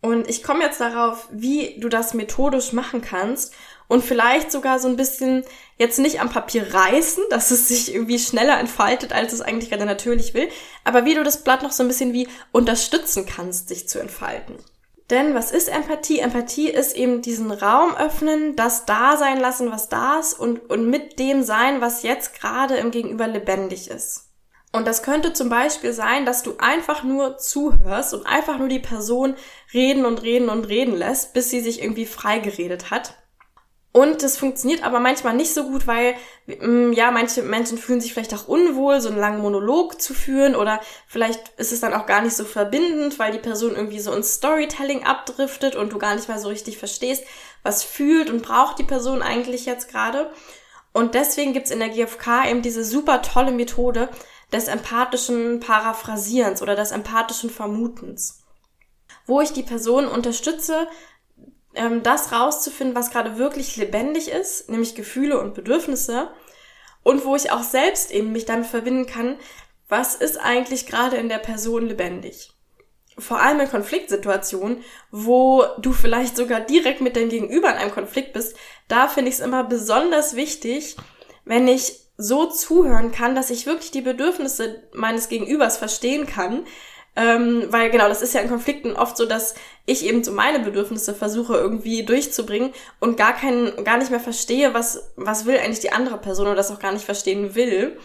Und 0.00 0.28
ich 0.28 0.44
komme 0.44 0.62
jetzt 0.62 0.80
darauf, 0.80 1.28
wie 1.32 1.76
du 1.80 1.88
das 1.88 2.14
methodisch 2.14 2.72
machen 2.72 3.00
kannst 3.00 3.52
und 3.88 4.04
vielleicht 4.04 4.52
sogar 4.52 4.78
so 4.78 4.86
ein 4.86 4.96
bisschen 4.96 5.44
jetzt 5.76 5.98
nicht 5.98 6.20
am 6.20 6.30
Papier 6.30 6.72
reißen, 6.72 7.24
dass 7.30 7.50
es 7.50 7.66
sich 7.66 7.92
irgendwie 7.92 8.18
schneller 8.18 8.60
entfaltet, 8.60 9.12
als 9.12 9.32
es 9.32 9.40
eigentlich 9.40 9.70
gerade 9.70 9.86
natürlich 9.86 10.34
will, 10.34 10.48
aber 10.84 11.04
wie 11.04 11.14
du 11.14 11.24
das 11.24 11.42
Blatt 11.42 11.62
noch 11.62 11.72
so 11.72 11.82
ein 11.82 11.88
bisschen 11.88 12.12
wie 12.12 12.28
unterstützen 12.52 13.26
kannst, 13.26 13.68
sich 13.68 13.88
zu 13.88 13.98
entfalten. 13.98 14.56
Denn 15.10 15.34
was 15.34 15.50
ist 15.50 15.68
Empathie? 15.68 16.18
Empathie 16.18 16.68
ist 16.68 16.94
eben 16.94 17.22
diesen 17.22 17.50
Raum 17.50 17.96
öffnen, 17.96 18.56
das 18.56 18.84
da 18.84 19.16
sein 19.16 19.40
lassen, 19.40 19.72
was 19.72 19.88
da 19.88 20.20
ist 20.20 20.34
und, 20.34 20.68
und 20.70 20.88
mit 20.90 21.18
dem 21.18 21.42
sein, 21.42 21.80
was 21.80 22.02
jetzt 22.02 22.38
gerade 22.38 22.76
im 22.76 22.90
Gegenüber 22.90 23.26
lebendig 23.26 23.88
ist. 23.88 24.27
Und 24.70 24.86
das 24.86 25.02
könnte 25.02 25.32
zum 25.32 25.48
Beispiel 25.48 25.92
sein, 25.92 26.26
dass 26.26 26.42
du 26.42 26.56
einfach 26.58 27.02
nur 27.02 27.38
zuhörst 27.38 28.12
und 28.12 28.26
einfach 28.26 28.58
nur 28.58 28.68
die 28.68 28.78
Person 28.78 29.34
reden 29.72 30.04
und 30.04 30.22
reden 30.22 30.50
und 30.50 30.68
reden 30.68 30.94
lässt, 30.94 31.32
bis 31.32 31.48
sie 31.48 31.60
sich 31.60 31.82
irgendwie 31.82 32.06
freigeredet 32.06 32.90
hat. 32.90 33.14
Und 33.92 34.22
das 34.22 34.36
funktioniert 34.36 34.84
aber 34.84 35.00
manchmal 35.00 35.34
nicht 35.34 35.54
so 35.54 35.64
gut, 35.64 35.86
weil 35.86 36.14
mm, 36.46 36.92
ja, 36.92 37.10
manche 37.10 37.42
Menschen 37.42 37.78
fühlen 37.78 38.02
sich 38.02 38.12
vielleicht 38.12 38.34
auch 38.34 38.46
unwohl, 38.46 39.00
so 39.00 39.08
einen 39.08 39.18
langen 39.18 39.40
Monolog 39.40 40.00
zu 40.00 40.12
führen 40.12 40.54
oder 40.54 40.80
vielleicht 41.06 41.48
ist 41.56 41.72
es 41.72 41.80
dann 41.80 41.94
auch 41.94 42.04
gar 42.04 42.20
nicht 42.20 42.36
so 42.36 42.44
verbindend, 42.44 43.18
weil 43.18 43.32
die 43.32 43.38
Person 43.38 43.74
irgendwie 43.74 43.98
so 43.98 44.12
ins 44.12 44.34
Storytelling 44.34 45.04
abdriftet 45.04 45.74
und 45.74 45.92
du 45.92 45.98
gar 45.98 46.14
nicht 46.14 46.28
mal 46.28 46.38
so 46.38 46.48
richtig 46.48 46.76
verstehst, 46.76 47.24
was 47.62 47.82
fühlt 47.82 48.28
und 48.28 48.42
braucht 48.42 48.78
die 48.78 48.84
Person 48.84 49.22
eigentlich 49.22 49.64
jetzt 49.64 49.90
gerade. 49.90 50.30
Und 50.92 51.14
deswegen 51.14 51.54
gibt's 51.54 51.70
in 51.70 51.80
der 51.80 51.88
GfK 51.88 52.50
eben 52.50 52.62
diese 52.62 52.84
super 52.84 53.22
tolle 53.22 53.52
Methode 53.52 54.10
des 54.52 54.68
empathischen 54.68 55.60
Paraphrasierens 55.60 56.62
oder 56.62 56.74
des 56.74 56.90
empathischen 56.90 57.50
Vermutens, 57.50 58.44
wo 59.26 59.40
ich 59.40 59.52
die 59.52 59.62
Person 59.62 60.06
unterstütze, 60.06 60.86
ähm, 61.74 62.02
das 62.02 62.32
rauszufinden, 62.32 62.96
was 62.96 63.10
gerade 63.10 63.38
wirklich 63.38 63.76
lebendig 63.76 64.28
ist, 64.28 64.70
nämlich 64.70 64.94
Gefühle 64.94 65.38
und 65.40 65.54
Bedürfnisse, 65.54 66.30
und 67.02 67.24
wo 67.24 67.36
ich 67.36 67.52
auch 67.52 67.62
selbst 67.62 68.10
eben 68.10 68.32
mich 68.32 68.44
damit 68.44 68.66
verbinden 68.66 69.06
kann, 69.06 69.38
was 69.88 70.14
ist 70.14 70.36
eigentlich 70.36 70.86
gerade 70.86 71.16
in 71.16 71.28
der 71.28 71.38
Person 71.38 71.86
lebendig? 71.86 72.52
Vor 73.16 73.40
allem 73.40 73.60
in 73.60 73.70
Konfliktsituationen, 73.70 74.84
wo 75.10 75.64
du 75.78 75.92
vielleicht 75.92 76.36
sogar 76.36 76.60
direkt 76.60 77.00
mit 77.00 77.16
deinem 77.16 77.30
Gegenüber 77.30 77.70
in 77.70 77.76
einem 77.76 77.90
Konflikt 77.92 78.32
bist, 78.32 78.56
da 78.86 79.08
finde 79.08 79.30
ich 79.30 79.36
es 79.36 79.40
immer 79.40 79.64
besonders 79.64 80.36
wichtig, 80.36 80.96
wenn 81.44 81.66
ich 81.66 82.07
so 82.18 82.46
zuhören 82.46 83.12
kann, 83.12 83.36
dass 83.36 83.48
ich 83.48 83.64
wirklich 83.64 83.92
die 83.92 84.02
Bedürfnisse 84.02 84.82
meines 84.92 85.28
Gegenübers 85.28 85.78
verstehen 85.78 86.26
kann. 86.26 86.66
Ähm, 87.16 87.66
weil 87.70 87.90
genau, 87.90 88.08
das 88.08 88.22
ist 88.22 88.34
ja 88.34 88.40
in 88.40 88.48
Konflikten 88.48 88.92
oft 88.92 89.16
so, 89.16 89.24
dass 89.24 89.54
ich 89.86 90.04
eben 90.04 90.22
so 90.22 90.32
meine 90.32 90.60
Bedürfnisse 90.60 91.14
versuche 91.14 91.54
irgendwie 91.54 92.04
durchzubringen 92.04 92.72
und 93.00 93.16
gar 93.16 93.34
keinen, 93.34 93.84
gar 93.84 93.98
nicht 93.98 94.10
mehr 94.10 94.20
verstehe, 94.20 94.74
was, 94.74 95.12
was 95.16 95.46
will 95.46 95.58
eigentlich 95.58 95.80
die 95.80 95.92
andere 95.92 96.18
Person 96.18 96.46
oder 96.46 96.56
das 96.56 96.70
auch 96.70 96.78
gar 96.78 96.92
nicht 96.92 97.04
verstehen 97.04 97.54
will 97.54 97.98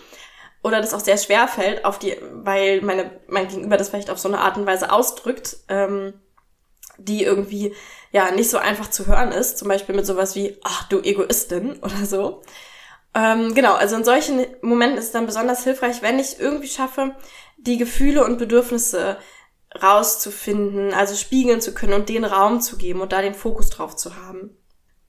oder 0.63 0.79
das 0.79 0.93
auch 0.93 0.99
sehr 0.99 1.17
schwer 1.17 1.47
fällt, 1.47 1.83
auf 1.85 1.99
die, 1.99 2.15
weil 2.31 2.81
meine, 2.81 3.11
mein 3.27 3.47
Gegenüber 3.47 3.77
das 3.77 3.89
vielleicht 3.89 4.09
auf 4.09 4.19
so 4.19 4.29
eine 4.29 4.39
Art 4.39 4.57
und 4.57 4.65
Weise 4.65 4.91
ausdrückt, 4.91 5.57
ähm, 5.67 6.13
die 6.97 7.23
irgendwie 7.23 7.75
ja 8.11 8.31
nicht 8.31 8.49
so 8.49 8.57
einfach 8.57 8.89
zu 8.89 9.07
hören 9.07 9.31
ist, 9.31 9.57
zum 9.57 9.67
Beispiel 9.67 9.95
mit 9.95 10.05
sowas 10.05 10.35
wie, 10.35 10.57
ach 10.63 10.87
du 10.87 11.01
Egoistin 11.01 11.73
oder 11.81 12.05
so. 12.05 12.41
Ähm, 13.15 13.53
genau, 13.53 13.73
also 13.73 13.95
in 13.95 14.03
solchen 14.03 14.45
Momenten 14.61 14.97
ist 14.97 15.05
es 15.05 15.11
dann 15.11 15.25
besonders 15.25 15.63
hilfreich, 15.63 16.01
wenn 16.01 16.19
ich 16.19 16.39
irgendwie 16.39 16.67
schaffe, 16.67 17.15
die 17.57 17.77
Gefühle 17.77 18.25
und 18.25 18.37
Bedürfnisse 18.37 19.17
rauszufinden, 19.81 20.93
also 20.93 21.15
spiegeln 21.15 21.61
zu 21.61 21.73
können 21.73 21.93
und 21.93 22.09
den 22.09 22.25
Raum 22.25 22.61
zu 22.61 22.77
geben 22.77 23.01
und 23.01 23.11
da 23.11 23.21
den 23.21 23.33
Fokus 23.33 23.69
drauf 23.69 23.95
zu 23.95 24.15
haben. 24.15 24.57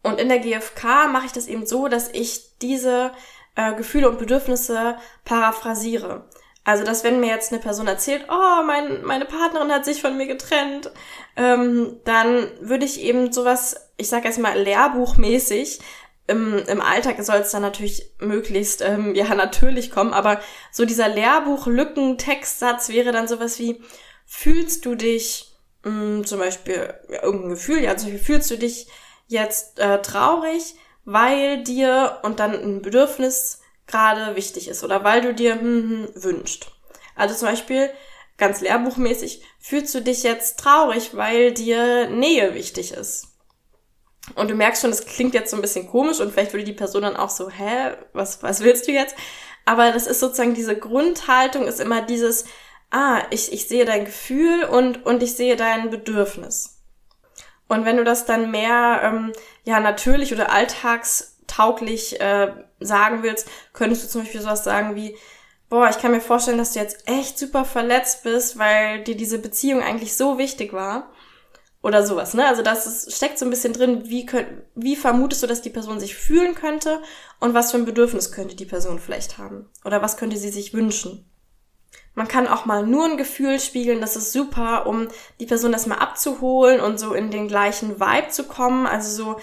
Und 0.03 0.21
in 0.21 0.29
der 0.29 0.39
GfK 0.39 1.09
mache 1.09 1.27
ich 1.27 1.33
das 1.33 1.47
eben 1.47 1.67
so, 1.67 1.89
dass 1.89 2.09
ich 2.11 2.59
diese 2.59 3.13
äh, 3.57 3.75
Gefühle 3.75 4.09
und 4.09 4.19
Bedürfnisse 4.19 4.97
paraphrasiere. 5.25 6.29
Also, 6.67 6.83
dass 6.83 7.05
wenn 7.05 7.21
mir 7.21 7.29
jetzt 7.29 7.53
eine 7.53 7.61
Person 7.61 7.87
erzählt, 7.87 8.27
oh, 8.31 8.63
mein, 8.65 9.03
meine 9.05 9.27
Partnerin 9.27 9.71
hat 9.71 9.85
sich 9.85 10.01
von 10.01 10.17
mir 10.17 10.27
getrennt, 10.27 10.91
ähm, 11.37 12.01
dann 12.05 12.49
würde 12.61 12.87
ich 12.87 13.03
eben 13.03 13.33
sowas, 13.33 13.91
ich 13.99 14.09
sage 14.09 14.29
jetzt 14.29 14.39
mal 14.39 14.59
lehrbuchmäßig, 14.59 15.81
im, 16.27 16.57
im 16.57 16.81
Alltag 16.81 17.23
soll 17.23 17.41
es 17.41 17.51
dann 17.51 17.63
natürlich 17.63 18.11
möglichst, 18.19 18.81
ähm, 18.81 19.15
ja, 19.15 19.35
natürlich 19.35 19.91
kommen, 19.91 20.15
aber 20.15 20.41
so 20.73 20.85
dieser 20.85 21.09
Lehrbuch-Lücken-Textsatz 21.09 22.89
wäre 22.89 23.13
dann 23.13 23.29
sowas 23.29 23.59
wie, 23.59 23.83
fühlst 24.25 24.87
du 24.87 24.95
dich, 24.95 25.55
mh, 25.83 25.91
hm, 25.91 26.27
zum 26.27 26.39
Beispiel, 26.39 26.95
ja, 27.11 27.23
irgendein 27.23 27.51
Gefühl, 27.51 27.83
ja, 27.83 27.97
zum 27.97 28.11
Beispiel, 28.11 28.25
fühlst 28.25 28.51
du 28.51 28.57
dich 28.57 28.87
jetzt 29.27 29.79
äh, 29.79 30.01
traurig, 30.01 30.75
weil 31.05 31.63
dir 31.63 32.21
und 32.23 32.41
dann 32.41 32.55
ein 32.55 32.83
Bedürfnis 32.83 33.61
gerade 33.87 34.35
wichtig 34.37 34.69
ist 34.69 34.83
oder 34.83 35.05
weil 35.05 35.21
du 35.21 35.35
dir 35.35 35.61
hm, 35.61 36.09
hm, 36.15 36.23
wünscht. 36.23 36.71
Also 37.15 37.35
zum 37.35 37.49
Beispiel 37.49 37.91
ganz 38.39 38.61
lehrbuchmäßig, 38.61 39.43
fühlst 39.61 39.95
du 39.95 40.01
dich 40.01 40.23
jetzt 40.23 40.59
traurig, 40.59 41.17
weil 41.17 41.53
dir 41.53 42.09
Nähe 42.09 42.55
wichtig 42.55 42.93
ist. 42.93 43.34
Und 44.35 44.51
du 44.51 44.55
merkst 44.55 44.83
schon, 44.83 44.91
das 44.91 45.05
klingt 45.05 45.35
jetzt 45.35 45.51
so 45.51 45.57
ein 45.57 45.63
bisschen 45.63 45.89
komisch 45.89 46.21
und 46.21 46.33
vielleicht 46.33 46.53
würde 46.53 46.65
die 46.65 46.73
Person 46.73 47.03
dann 47.03 47.17
auch 47.17 47.31
so, 47.31 47.51
hä, 47.51 47.93
was, 48.13 48.43
was 48.43 48.61
willst 48.61 48.89
du 48.89 48.93
jetzt? 48.93 49.15
Aber 49.67 49.93
das 49.93 50.07
ist 50.07 50.21
sozusagen 50.21 50.55
diese 50.55 50.77
Grundhaltung 50.77 51.67
ist 51.67 51.81
immer 51.81 52.03
dieses, 52.03 52.45
ah, 52.91 53.23
ich, 53.31 53.53
ich 53.53 53.69
sehe 53.69 53.85
dein 53.85 54.05
Gefühl 54.05 54.65
und, 54.65 55.05
und 55.05 55.23
ich 55.23 55.37
sehe 55.37 55.57
dein 55.57 55.91
Bedürfnis. 55.91 56.83
Und 57.69 57.85
wenn 57.85 57.97
du 57.97 58.05
das 58.05 58.27
dann 58.27 58.51
mehr 58.51 59.01
ähm, 59.03 59.33
ja 59.65 59.81
natürlich 59.81 60.33
oder 60.33 60.53
alltagstauglich 60.53 62.21
äh, 62.21 62.53
sagen 62.81 63.23
willst, 63.23 63.49
könntest 63.73 64.05
du 64.05 64.09
zum 64.09 64.23
Beispiel 64.23 64.43
sowas 64.43 64.65
sagen 64.65 64.97
wie, 64.97 65.17
boah, 65.71 65.89
ich 65.89 65.99
kann 65.99 66.13
mir 66.13 66.21
vorstellen, 66.21 66.59
dass 66.59 66.73
du 66.73 66.79
jetzt 66.79 67.09
echt 67.09 67.39
super 67.39 67.65
verletzt 67.65 68.23
bist, 68.23 68.59
weil 68.59 69.03
dir 69.03 69.17
diese 69.17 69.39
Beziehung 69.39 69.83
eigentlich 69.83 70.15
so 70.15 70.39
wichtig 70.39 70.73
war. 70.73 71.11
Oder 71.85 72.07
sowas, 72.07 72.33
ne? 72.33 72.47
Also 72.47 72.63
das 72.63 72.87
ist, 72.87 73.15
steckt 73.15 73.39
so 73.39 73.45
ein 73.45 73.51
bisschen 73.51 73.75
drin, 73.75 74.09
wie, 74.09 74.25
könnt, 74.25 74.49
wie 74.75 74.97
vermutest 74.97 75.43
du, 75.43 75.47
dass 75.47 75.61
die 75.61 75.69
Person 75.69 76.01
sich 76.01 76.17
fühlen 76.17 76.55
könnte 76.55 77.03
und 77.41 77.53
was 77.53 77.71
für 77.71 77.77
ein 77.77 77.85
Bedürfnis 77.85 78.33
könnte 78.33 78.57
die 78.57 78.65
Person 78.65 78.99
vielleicht 78.99 79.37
haben? 79.37 79.69
Oder 79.85 80.01
was 80.01 80.17
könnte 80.17 80.39
sie 80.39 80.49
sich 80.49 80.73
wünschen? 80.73 81.31
Man 82.15 82.27
kann 82.27 82.49
auch 82.49 82.65
mal 82.65 82.87
nur 82.87 83.05
ein 83.05 83.19
Gefühl 83.19 83.61
spiegeln, 83.61 84.01
das 84.01 84.17
ist 84.17 84.33
super, 84.33 84.87
um 84.87 85.09
die 85.41 85.45
Person 85.45 85.75
erstmal 85.75 85.99
abzuholen 85.99 86.81
und 86.81 86.99
so 86.99 87.13
in 87.13 87.31
den 87.31 87.49
gleichen 87.49 88.01
Vibe 88.01 88.29
zu 88.31 88.45
kommen. 88.45 88.87
Also 88.87 89.23
so, 89.23 89.41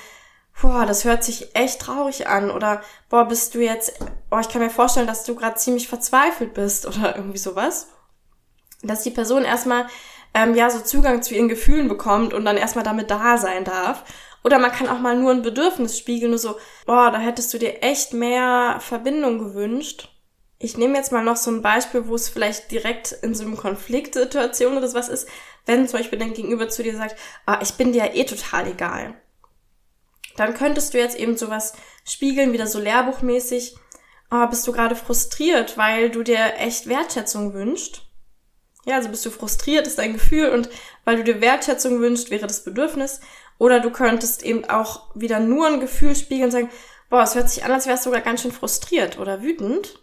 boah, 0.60 0.88
das 0.88 1.06
hört 1.06 1.24
sich 1.24 1.56
echt 1.56 1.80
traurig 1.80 2.26
an 2.28 2.50
oder 2.50 2.82
boah, 3.12 3.26
bist 3.26 3.54
du 3.54 3.60
jetzt, 3.60 4.00
boah, 4.32 4.40
ich 4.40 4.50
kann 4.50 4.64
mir 4.64 4.72
vorstellen, 4.72 5.06
dass 5.06 5.26
du 5.26 5.36
gerade 5.36 5.58
ziemlich 5.58 5.88
verzweifelt 5.88 6.56
bist 6.56 6.88
oder 6.88 7.16
irgendwie 7.16 7.38
sowas. 7.38 7.90
Dass 8.82 9.04
die 9.04 9.12
Person 9.12 9.44
erstmal 9.44 9.86
ähm, 10.34 10.56
ja 10.56 10.70
so 10.70 10.80
Zugang 10.80 11.22
zu 11.22 11.36
ihren 11.36 11.50
Gefühlen 11.50 11.88
bekommt 11.88 12.34
und 12.34 12.46
dann 12.46 12.58
erstmal 12.58 12.86
damit 12.86 13.12
da 13.12 13.38
sein 13.38 13.64
darf. 13.64 14.04
Oder 14.44 14.58
man 14.60 14.72
kann 14.72 14.88
auch 14.90 15.00
mal 15.00 15.16
nur 15.16 15.32
ein 15.32 15.44
Bedürfnis 15.44 15.98
spiegeln, 15.98 16.32
nur 16.32 16.40
so, 16.40 16.56
boah, 16.86 17.12
da 17.12 17.20
hättest 17.20 17.54
du 17.54 17.60
dir 17.60 17.84
echt 17.84 18.14
mehr 18.14 18.78
Verbindung 18.80 19.38
gewünscht. 19.38 20.10
Ich 20.58 20.78
nehme 20.78 20.98
jetzt 20.98 21.12
mal 21.12 21.24
noch 21.24 21.38
so 21.38 21.52
ein 21.52 21.62
Beispiel, 21.62 22.08
wo 22.08 22.16
es 22.16 22.30
vielleicht 22.30 22.72
direkt 22.72 23.12
in 23.12 23.34
so 23.36 23.46
einer 23.46 23.56
Konfliktsituation 23.56 24.78
oder 24.78 24.92
was 24.94 25.10
ist, 25.10 25.28
wenn 25.66 25.88
zum 25.88 26.00
Beispiel 26.00 26.20
dein 26.20 26.34
Gegenüber 26.34 26.70
zu 26.70 26.84
dir 26.84 26.96
sagt, 26.96 27.16
ah, 27.46 27.60
ich 27.62 27.74
bin 27.74 27.94
dir 27.94 28.06
ja 28.06 28.14
eh 28.14 28.26
total 28.26 28.68
egal. 28.68 29.16
Dann 30.38 30.54
könntest 30.54 30.94
du 30.94 30.98
jetzt 30.98 31.18
eben 31.18 31.38
sowas 31.38 31.74
spiegeln, 32.06 32.54
wieder 32.54 32.68
so 32.68 32.80
lehrbuchmäßig, 32.80 33.76
ah, 34.30 34.46
bist 34.46 34.66
du 34.68 34.72
gerade 34.72 34.96
frustriert, 34.96 35.78
weil 35.78 36.10
du 36.10 36.24
dir 36.24 36.56
echt 36.58 36.88
Wertschätzung 36.88 37.54
wünscht? 37.54 38.11
Ja, 38.86 38.96
also 38.96 39.10
bist 39.10 39.26
du 39.26 39.30
frustriert, 39.30 39.88
ist 39.88 40.00
dein 40.00 40.14
Gefühl 40.14 40.50
und 40.50 40.70
weil 41.06 41.18
du 41.18 41.24
dir 41.24 41.42
Wertschätzung 41.42 42.00
wünscht, 42.00 42.32
wäre 42.32 42.48
das 42.48 42.64
Bedürfnis. 42.64 43.20
Oder 43.58 43.80
du 43.80 43.92
könntest 43.92 44.44
eben 44.44 44.66
auch 44.66 45.16
wieder 45.16 45.40
nur 45.40 45.68
ein 45.68 45.80
Gefühl 45.80 46.16
spiegeln 46.16 46.46
und 46.46 46.52
sagen, 46.52 46.70
boah, 47.10 47.22
es 47.22 47.36
hört 47.36 47.50
sich 47.50 47.64
an, 47.64 47.72
als 47.72 47.86
wärst 47.86 48.06
du 48.06 48.10
sogar 48.10 48.22
ganz 48.22 48.42
schön 48.42 48.52
frustriert 48.52 49.20
oder 49.20 49.44
wütend 49.44 50.00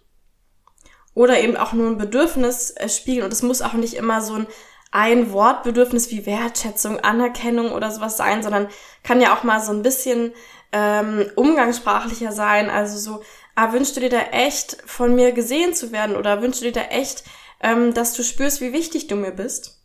oder 1.14 1.40
eben 1.40 1.56
auch 1.56 1.72
nur 1.72 1.88
ein 1.88 1.98
Bedürfnis 1.98 2.70
äh, 2.70 2.88
spiegeln. 2.88 3.24
Und 3.24 3.32
es 3.32 3.42
muss 3.42 3.62
auch 3.62 3.72
nicht 3.72 3.94
immer 3.94 4.20
so 4.20 4.34
ein 4.34 4.46
ein 4.90 5.32
Wortbedürfnis 5.32 6.10
wie 6.10 6.26
Wertschätzung, 6.26 7.00
Anerkennung 7.00 7.72
oder 7.72 7.90
sowas 7.90 8.16
sein, 8.16 8.42
sondern 8.42 8.68
kann 9.02 9.20
ja 9.20 9.36
auch 9.36 9.42
mal 9.42 9.60
so 9.60 9.72
ein 9.72 9.82
bisschen 9.82 10.32
ähm, 10.72 11.30
umgangssprachlicher 11.34 12.32
sein. 12.32 12.70
Also 12.70 12.98
so, 12.98 13.22
ah, 13.54 13.72
wünschst 13.72 13.96
du 13.96 14.00
dir 14.00 14.08
da 14.08 14.20
echt 14.32 14.78
von 14.86 15.14
mir 15.14 15.32
gesehen 15.32 15.74
zu 15.74 15.92
werden 15.92 16.16
oder 16.16 16.40
wünschst 16.40 16.62
du 16.62 16.66
dir 16.66 16.72
da 16.72 16.82
echt, 16.82 17.24
ähm, 17.60 17.94
dass 17.94 18.14
du 18.14 18.22
spürst, 18.22 18.60
wie 18.60 18.72
wichtig 18.72 19.06
du 19.06 19.16
mir 19.16 19.32
bist? 19.32 19.78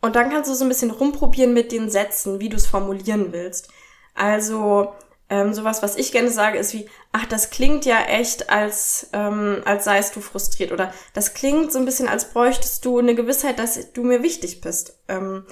Und 0.00 0.16
dann 0.16 0.30
kannst 0.30 0.50
du 0.50 0.54
so 0.54 0.64
ein 0.64 0.68
bisschen 0.68 0.90
rumprobieren 0.90 1.52
mit 1.52 1.72
den 1.72 1.90
Sätzen, 1.90 2.38
wie 2.38 2.48
du 2.48 2.56
es 2.56 2.66
formulieren 2.66 3.32
willst. 3.32 3.68
Also 4.14 4.94
ähm, 5.28 5.52
sowas, 5.52 5.82
was 5.82 5.96
ich 5.96 6.12
gerne 6.12 6.30
sage, 6.30 6.58
ist 6.58 6.72
wie, 6.72 6.88
ach, 7.12 7.26
das 7.26 7.50
klingt 7.50 7.84
ja 7.84 8.00
echt, 8.02 8.50
als, 8.50 9.08
ähm, 9.12 9.62
als 9.64 9.84
seist 9.84 10.14
du 10.14 10.20
frustriert. 10.20 10.70
Oder 10.70 10.92
das 11.14 11.34
klingt 11.34 11.72
so 11.72 11.78
ein 11.78 11.84
bisschen, 11.84 12.08
als 12.08 12.32
bräuchtest 12.32 12.84
du 12.84 12.98
eine 12.98 13.14
Gewissheit, 13.14 13.58
dass 13.58 13.92
du 13.92 14.04
mir 14.04 14.22
wichtig 14.22 14.60
bist. 14.60 14.98
Ähm, 15.08 15.44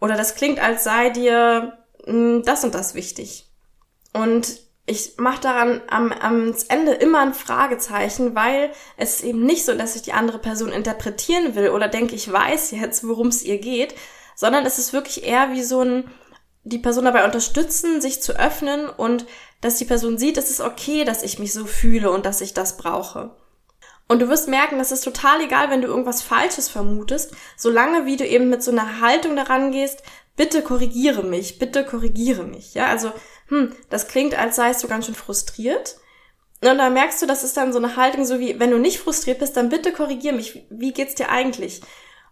oder 0.00 0.16
das 0.16 0.34
klingt, 0.34 0.60
als 0.60 0.84
sei 0.84 1.10
dir 1.10 1.78
mh, 2.04 2.12
hm, 2.12 2.42
das 2.44 2.64
und 2.64 2.74
das 2.74 2.94
wichtig. 2.94 3.48
Und 4.12 4.60
ich 4.84 5.14
mache 5.16 5.40
daran 5.40 5.80
am, 5.88 6.12
am 6.12 6.54
Ende 6.68 6.92
immer 6.92 7.20
ein 7.20 7.34
Fragezeichen, 7.34 8.34
weil 8.34 8.72
es 8.96 9.22
eben 9.22 9.44
nicht 9.44 9.64
so, 9.64 9.74
dass 9.74 9.94
ich 9.94 10.02
die 10.02 10.12
andere 10.12 10.38
Person 10.38 10.72
interpretieren 10.72 11.54
will 11.54 11.70
oder 11.70 11.88
denke, 11.88 12.14
ich 12.16 12.30
weiß 12.30 12.72
jetzt, 12.72 13.06
worum 13.06 13.28
es 13.28 13.42
ihr 13.42 13.58
geht, 13.58 13.94
sondern 14.34 14.66
es 14.66 14.78
ist 14.78 14.92
wirklich 14.92 15.24
eher 15.24 15.52
wie 15.52 15.62
so 15.62 15.82
ein 15.82 16.10
die 16.64 16.78
Person 16.78 17.06
dabei 17.06 17.24
unterstützen, 17.24 18.00
sich 18.00 18.22
zu 18.22 18.38
öffnen 18.38 18.88
und 18.88 19.26
dass 19.60 19.76
die 19.76 19.84
Person 19.84 20.16
sieht, 20.16 20.36
es 20.36 20.50
ist 20.50 20.60
okay, 20.60 21.04
dass 21.04 21.22
ich 21.22 21.38
mich 21.38 21.52
so 21.52 21.66
fühle 21.66 22.10
und 22.10 22.24
dass 22.24 22.40
ich 22.40 22.54
das 22.54 22.76
brauche. 22.76 23.36
Und 24.08 24.20
du 24.20 24.28
wirst 24.28 24.48
merken, 24.48 24.78
das 24.78 24.92
ist 24.92 25.02
total 25.02 25.40
egal, 25.40 25.70
wenn 25.70 25.80
du 25.80 25.88
irgendwas 25.88 26.22
Falsches 26.22 26.68
vermutest, 26.68 27.34
solange 27.56 28.04
wie 28.06 28.16
du 28.16 28.26
eben 28.26 28.48
mit 28.48 28.62
so 28.62 28.70
einer 28.70 29.00
Haltung 29.00 29.36
daran 29.36 29.72
gehst, 29.72 30.02
bitte 30.36 30.62
korrigiere 30.62 31.22
mich, 31.22 31.58
bitte 31.58 31.84
korrigiere 31.84 32.44
mich. 32.44 32.74
Ja, 32.74 32.86
also, 32.86 33.12
hm, 33.52 33.76
das 33.90 34.08
klingt, 34.08 34.34
als 34.34 34.56
seist 34.56 34.82
du 34.82 34.88
ganz 34.88 35.04
schön 35.04 35.14
frustriert. 35.14 35.96
Und 36.62 36.78
dann 36.78 36.94
merkst 36.94 37.20
du, 37.20 37.26
das 37.26 37.44
ist 37.44 37.54
dann 37.56 37.72
so 37.72 37.78
eine 37.78 37.96
Haltung, 37.96 38.24
so 38.24 38.38
wie, 38.38 38.58
wenn 38.58 38.70
du 38.70 38.78
nicht 38.78 38.98
frustriert 38.98 39.40
bist, 39.40 39.58
dann 39.58 39.68
bitte 39.68 39.92
korrigiere 39.92 40.34
mich. 40.34 40.64
Wie 40.70 40.92
geht's 40.92 41.16
dir 41.16 41.28
eigentlich? 41.28 41.82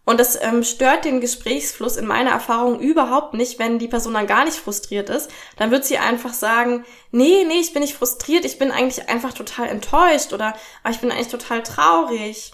Und 0.07 0.19
das 0.19 0.41
ähm, 0.41 0.65
stört 0.65 1.05
den 1.05 1.21
Gesprächsfluss 1.21 1.99
in 1.99 2.07
meiner 2.07 2.31
Erfahrung 2.31 2.81
überhaupt 2.81 3.35
nicht, 3.35 3.59
wenn 3.59 3.79
die 3.79 3.89
Person 3.89 4.15
dann 4.15 4.27
gar 4.27 4.47
nicht 4.47 4.57
frustriert 4.57 5.11
ist. 5.11 5.31
Dann 5.57 5.71
wird 5.71 5.85
sie 5.85 5.99
einfach 5.99 6.33
sagen, 6.33 6.87
nee, 7.11 7.45
nee, 7.47 7.61
ich 7.61 7.75
bin 7.75 7.83
nicht 7.83 7.97
frustriert, 7.97 8.47
ich 8.47 8.59
bin 8.59 8.71
eigentlich 8.71 9.11
einfach 9.11 9.35
total 9.35 9.69
enttäuscht 9.69 10.33
oder 10.33 10.55
ah, 10.85 10.91
ich 10.91 11.01
bin 11.01 11.13
eigentlich 11.13 11.29
total 11.29 11.63
traurig 11.63 12.53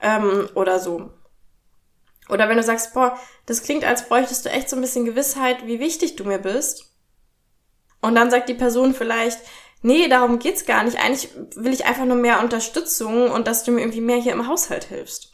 ähm, 0.00 0.48
oder 0.54 0.78
so. 0.80 1.10
Oder 2.30 2.48
wenn 2.48 2.56
du 2.56 2.62
sagst, 2.62 2.94
boah, 2.94 3.18
das 3.44 3.62
klingt, 3.62 3.84
als 3.84 4.08
bräuchtest 4.08 4.46
du 4.46 4.48
echt 4.48 4.70
so 4.70 4.76
ein 4.76 4.82
bisschen 4.82 5.04
Gewissheit, 5.04 5.66
wie 5.66 5.80
wichtig 5.80 6.16
du 6.16 6.24
mir 6.24 6.38
bist. 6.38 6.95
Und 8.06 8.14
dann 8.14 8.30
sagt 8.30 8.48
die 8.48 8.54
Person 8.54 8.94
vielleicht, 8.94 9.40
nee, 9.82 10.08
darum 10.08 10.38
geht's 10.38 10.64
gar 10.64 10.84
nicht. 10.84 10.98
Eigentlich 10.98 11.30
will 11.56 11.72
ich 11.72 11.86
einfach 11.86 12.04
nur 12.04 12.16
mehr 12.16 12.40
Unterstützung 12.40 13.30
und 13.30 13.48
dass 13.48 13.64
du 13.64 13.72
mir 13.72 13.80
irgendwie 13.80 14.00
mehr 14.00 14.18
hier 14.18 14.32
im 14.32 14.46
Haushalt 14.46 14.84
hilfst. 14.84 15.32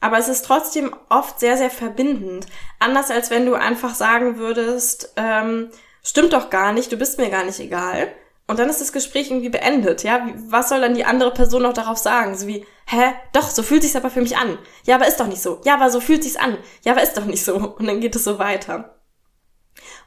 Aber 0.00 0.18
es 0.18 0.28
ist 0.28 0.44
trotzdem 0.44 0.94
oft 1.08 1.38
sehr, 1.38 1.56
sehr 1.56 1.70
verbindend. 1.70 2.46
Anders 2.80 3.10
als 3.10 3.30
wenn 3.30 3.46
du 3.46 3.54
einfach 3.54 3.94
sagen 3.94 4.38
würdest, 4.38 5.12
ähm, 5.16 5.70
stimmt 6.02 6.32
doch 6.32 6.50
gar 6.50 6.72
nicht, 6.72 6.90
du 6.90 6.96
bist 6.96 7.18
mir 7.18 7.30
gar 7.30 7.44
nicht 7.44 7.60
egal. 7.60 8.12
Und 8.48 8.58
dann 8.58 8.68
ist 8.68 8.80
das 8.80 8.92
Gespräch 8.92 9.30
irgendwie 9.30 9.48
beendet, 9.48 10.02
ja? 10.02 10.28
Was 10.48 10.68
soll 10.68 10.80
dann 10.80 10.94
die 10.94 11.04
andere 11.04 11.32
Person 11.32 11.62
noch 11.62 11.72
darauf 11.72 11.98
sagen? 11.98 12.36
So 12.36 12.48
wie, 12.48 12.64
hä? 12.86 13.14
Doch, 13.32 13.50
so 13.50 13.62
fühlt 13.62 13.82
sich's 13.82 13.96
aber 13.96 14.10
für 14.10 14.20
mich 14.20 14.36
an. 14.36 14.58
Ja, 14.84 14.96
aber 14.96 15.06
ist 15.06 15.18
doch 15.18 15.26
nicht 15.28 15.42
so. 15.42 15.60
Ja, 15.64 15.74
aber 15.74 15.90
so 15.90 16.00
fühlt 16.00 16.22
sich's 16.22 16.36
an. 16.36 16.58
Ja, 16.84 16.92
aber 16.92 17.02
ist 17.02 17.16
doch 17.16 17.24
nicht 17.24 17.44
so. 17.44 17.56
Und 17.56 17.86
dann 17.86 18.00
geht 18.00 18.16
es 18.16 18.24
so 18.24 18.38
weiter. 18.38 18.95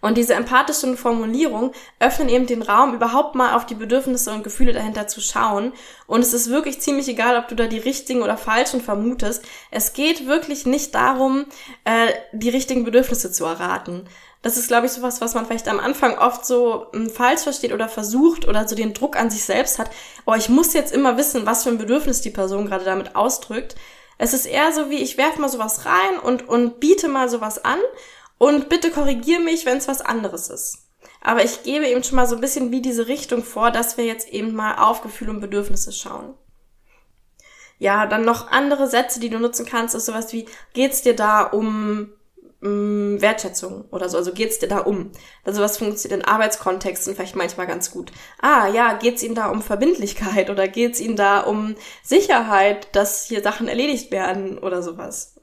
Und 0.01 0.17
diese 0.17 0.33
empathischen 0.33 0.97
Formulierungen 0.97 1.71
öffnen 1.99 2.29
eben 2.29 2.47
den 2.47 2.61
Raum, 2.61 2.93
überhaupt 2.93 3.35
mal 3.35 3.55
auf 3.55 3.65
die 3.65 3.75
Bedürfnisse 3.75 4.31
und 4.31 4.43
Gefühle 4.43 4.73
dahinter 4.73 5.07
zu 5.07 5.21
schauen. 5.21 5.73
Und 6.07 6.21
es 6.21 6.33
ist 6.33 6.49
wirklich 6.49 6.79
ziemlich 6.79 7.07
egal, 7.07 7.37
ob 7.37 7.47
du 7.47 7.55
da 7.55 7.67
die 7.67 7.79
richtigen 7.79 8.21
oder 8.21 8.37
falschen 8.37 8.81
vermutest. 8.81 9.45
Es 9.71 9.93
geht 9.93 10.27
wirklich 10.27 10.65
nicht 10.65 10.95
darum, 10.95 11.45
äh, 11.83 12.07
die 12.31 12.49
richtigen 12.49 12.83
Bedürfnisse 12.83 13.31
zu 13.31 13.45
erraten. 13.45 14.07
Das 14.41 14.55
ist, 14.55 14.69
glaube 14.69 14.85
ich, 14.85 14.93
sowas, 14.93 15.19
was 15.19 15.33
man 15.33 15.45
vielleicht 15.45 15.67
am 15.67 15.81
Anfang 15.81 16.17
oft 16.17 16.45
so 16.45 16.87
ähm, 16.93 17.09
falsch 17.09 17.41
versteht 17.41 17.73
oder 17.73 17.89
versucht 17.89 18.47
oder 18.47 18.67
so 18.67 18.75
den 18.75 18.93
Druck 18.93 19.17
an 19.17 19.29
sich 19.29 19.43
selbst 19.43 19.79
hat. 19.79 19.91
Oh, 20.25 20.33
ich 20.33 20.47
muss 20.47 20.73
jetzt 20.73 20.93
immer 20.93 21.17
wissen, 21.17 21.45
was 21.45 21.63
für 21.63 21.69
ein 21.69 21.77
Bedürfnis 21.77 22.21
die 22.21 22.29
Person 22.29 22.65
gerade 22.65 22.85
damit 22.85 23.17
ausdrückt. 23.17 23.75
Es 24.17 24.33
ist 24.33 24.45
eher 24.45 24.71
so 24.71 24.89
wie, 24.89 24.97
ich 24.97 25.17
werfe 25.17 25.41
mal 25.41 25.49
sowas 25.49 25.85
rein 25.85 26.19
und, 26.21 26.47
und 26.47 26.79
biete 26.79 27.09
mal 27.09 27.27
sowas 27.27 27.63
an 27.63 27.79
und 28.39 28.69
bitte 28.69 28.89
korrigier 28.89 29.39
mich, 29.39 29.67
wenn 29.67 29.77
es 29.77 29.87
was 29.87 30.01
anderes 30.01 30.49
ist. 30.49 30.89
Aber 31.21 31.43
ich 31.43 31.61
gebe 31.61 31.87
eben 31.87 32.03
schon 32.03 32.15
mal 32.15 32.27
so 32.27 32.35
ein 32.35 32.41
bisschen 32.41 32.71
wie 32.71 32.81
diese 32.81 33.07
Richtung 33.07 33.43
vor, 33.43 33.69
dass 33.69 33.97
wir 33.97 34.05
jetzt 34.05 34.29
eben 34.29 34.55
mal 34.55 34.75
auf 34.75 35.01
Gefühle 35.01 35.31
und 35.31 35.41
Bedürfnisse 35.41 35.91
schauen. 35.91 36.33
Ja, 37.77 38.07
dann 38.07 38.25
noch 38.25 38.49
andere 38.49 38.87
Sätze, 38.87 39.19
die 39.19 39.29
du 39.29 39.39
nutzen 39.39 39.65
kannst, 39.65 39.95
ist 39.95 40.05
sowas 40.05 40.33
wie, 40.33 40.45
geht's 40.73 41.01
dir 41.01 41.15
da 41.15 41.43
um 41.43 42.11
mh, 42.61 42.69
mm, 42.69 43.21
Wertschätzung 43.21 43.85
oder 43.91 44.09
so? 44.09 44.17
Also 44.17 44.33
geht's 44.33 44.59
dir 44.59 44.67
da 44.67 44.79
um? 44.79 45.11
Also 45.45 45.61
was 45.61 45.77
funktioniert 45.77 46.21
in 46.21 46.27
Arbeitskontexten 46.27 47.15
vielleicht 47.15 47.35
manchmal 47.35 47.67
ganz 47.67 47.91
gut. 47.91 48.11
Ah, 48.41 48.67
ja, 48.67 48.93
geht's 48.93 49.23
Ihnen 49.23 49.35
da 49.35 49.49
um 49.49 49.61
Verbindlichkeit 49.61 50.49
oder 50.49 50.67
geht's 50.67 50.99
Ihnen 50.99 51.15
da 51.15 51.41
um 51.41 51.75
Sicherheit, 52.03 52.93
dass 52.95 53.25
hier 53.25 53.41
Sachen 53.43 53.67
erledigt 53.67 54.11
werden 54.11 54.57
oder 54.57 54.83
sowas? 54.83 55.38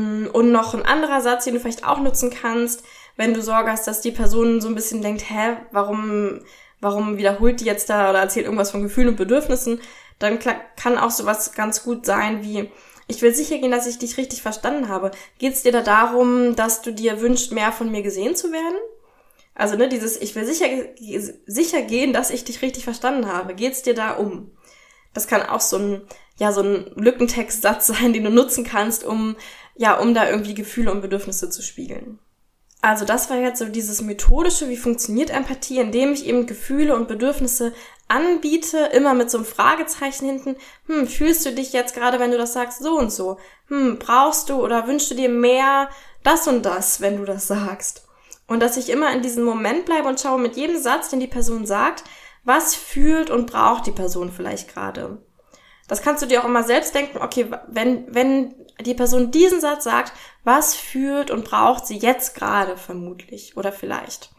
Mm, 0.00 0.26
und 0.32 0.52
noch 0.52 0.74
ein 0.74 0.84
anderer 0.84 1.20
Satz, 1.20 1.44
den 1.44 1.54
du 1.54 1.60
vielleicht 1.60 1.86
auch 1.86 2.00
nutzen 2.00 2.30
kannst, 2.30 2.82
wenn 3.16 3.34
du 3.34 3.42
Sorge 3.42 3.70
hast, 3.70 3.86
dass 3.86 4.00
die 4.00 4.12
Person 4.12 4.60
so 4.60 4.68
ein 4.68 4.74
bisschen 4.74 5.02
denkt, 5.02 5.28
hä, 5.28 5.56
warum, 5.72 6.40
warum 6.80 7.18
wiederholt 7.18 7.60
die 7.60 7.66
jetzt 7.66 7.90
da 7.90 8.10
oder 8.10 8.20
erzählt 8.20 8.46
irgendwas 8.46 8.70
von 8.70 8.82
Gefühlen 8.82 9.10
und 9.10 9.16
Bedürfnissen, 9.16 9.80
dann 10.18 10.38
kann 10.38 10.98
auch 10.98 11.10
sowas 11.10 11.52
ganz 11.52 11.82
gut 11.82 12.06
sein 12.06 12.42
wie, 12.42 12.70
ich 13.08 13.22
will 13.22 13.34
sicher 13.34 13.58
gehen, 13.58 13.72
dass 13.72 13.86
ich 13.86 13.98
dich 13.98 14.16
richtig 14.16 14.42
verstanden 14.42 14.88
habe. 14.88 15.10
Geht 15.38 15.54
es 15.54 15.62
dir 15.62 15.72
da 15.72 15.82
darum, 15.82 16.54
dass 16.56 16.82
du 16.82 16.92
dir 16.92 17.20
wünschst, 17.20 17.52
mehr 17.52 17.72
von 17.72 17.90
mir 17.90 18.02
gesehen 18.02 18.36
zu 18.36 18.52
werden? 18.52 18.76
Also, 19.54 19.76
ne, 19.76 19.88
dieses, 19.88 20.20
ich 20.20 20.34
will 20.34 20.44
sicher, 20.44 20.66
sicher 21.46 21.82
gehen, 21.82 22.12
dass 22.12 22.30
ich 22.30 22.44
dich 22.44 22.62
richtig 22.62 22.84
verstanden 22.84 23.26
habe. 23.26 23.54
Geht 23.54 23.72
es 23.72 23.82
dir 23.82 23.94
da 23.94 24.12
um? 24.12 24.52
Das 25.12 25.26
kann 25.26 25.42
auch 25.42 25.60
so 25.60 25.76
ein, 25.76 26.02
ja, 26.38 26.52
so 26.52 26.62
ein 26.62 26.92
Lückentextsatz 26.94 27.86
sein, 27.88 28.12
den 28.12 28.24
du 28.24 28.30
nutzen 28.30 28.64
kannst, 28.64 29.04
um 29.04 29.36
ja, 29.80 29.94
um 29.94 30.12
da 30.12 30.28
irgendwie 30.28 30.52
Gefühle 30.52 30.92
und 30.92 31.00
Bedürfnisse 31.00 31.48
zu 31.48 31.62
spiegeln. 31.62 32.18
Also 32.82 33.06
das 33.06 33.30
war 33.30 33.38
jetzt 33.38 33.58
so 33.58 33.64
dieses 33.64 34.02
methodische, 34.02 34.68
wie 34.68 34.76
funktioniert 34.76 35.30
Empathie, 35.30 35.78
indem 35.78 36.12
ich 36.12 36.26
eben 36.26 36.46
Gefühle 36.46 36.94
und 36.94 37.08
Bedürfnisse 37.08 37.72
anbiete, 38.06 38.76
immer 38.92 39.14
mit 39.14 39.30
so 39.30 39.38
einem 39.38 39.46
Fragezeichen 39.46 40.26
hinten. 40.26 40.56
Hm, 40.84 41.06
fühlst 41.06 41.46
du 41.46 41.52
dich 41.54 41.72
jetzt 41.72 41.94
gerade, 41.94 42.20
wenn 42.20 42.30
du 42.30 42.36
das 42.36 42.52
sagst, 42.52 42.82
so 42.82 42.98
und 42.98 43.10
so? 43.10 43.38
Hm, 43.68 43.98
brauchst 43.98 44.50
du 44.50 44.62
oder 44.62 44.86
wünschst 44.86 45.12
du 45.12 45.14
dir 45.14 45.30
mehr 45.30 45.88
das 46.24 46.46
und 46.46 46.66
das, 46.66 47.00
wenn 47.00 47.16
du 47.16 47.24
das 47.24 47.46
sagst? 47.46 48.06
Und 48.46 48.60
dass 48.60 48.76
ich 48.76 48.90
immer 48.90 49.10
in 49.14 49.22
diesem 49.22 49.44
Moment 49.44 49.86
bleibe 49.86 50.08
und 50.08 50.20
schaue 50.20 50.38
mit 50.38 50.56
jedem 50.56 50.76
Satz, 50.76 51.08
den 51.08 51.20
die 51.20 51.26
Person 51.26 51.64
sagt, 51.64 52.04
was 52.44 52.74
fühlt 52.74 53.30
und 53.30 53.50
braucht 53.50 53.86
die 53.86 53.92
Person 53.92 54.30
vielleicht 54.30 54.74
gerade. 54.74 55.22
Das 55.88 56.02
kannst 56.02 56.22
du 56.22 56.26
dir 56.26 56.40
auch 56.40 56.44
immer 56.44 56.62
selbst 56.62 56.94
denken, 56.94 57.18
okay, 57.18 57.50
wenn, 57.66 58.14
wenn 58.14 58.54
die 58.82 58.94
Person 58.94 59.30
diesen 59.30 59.60
Satz 59.60 59.84
sagt, 59.84 60.12
was 60.44 60.74
fühlt 60.74 61.30
und 61.30 61.44
braucht 61.44 61.86
sie 61.86 61.96
jetzt 61.96 62.34
gerade 62.34 62.76
vermutlich 62.76 63.56
oder 63.56 63.72
vielleicht. 63.72 64.30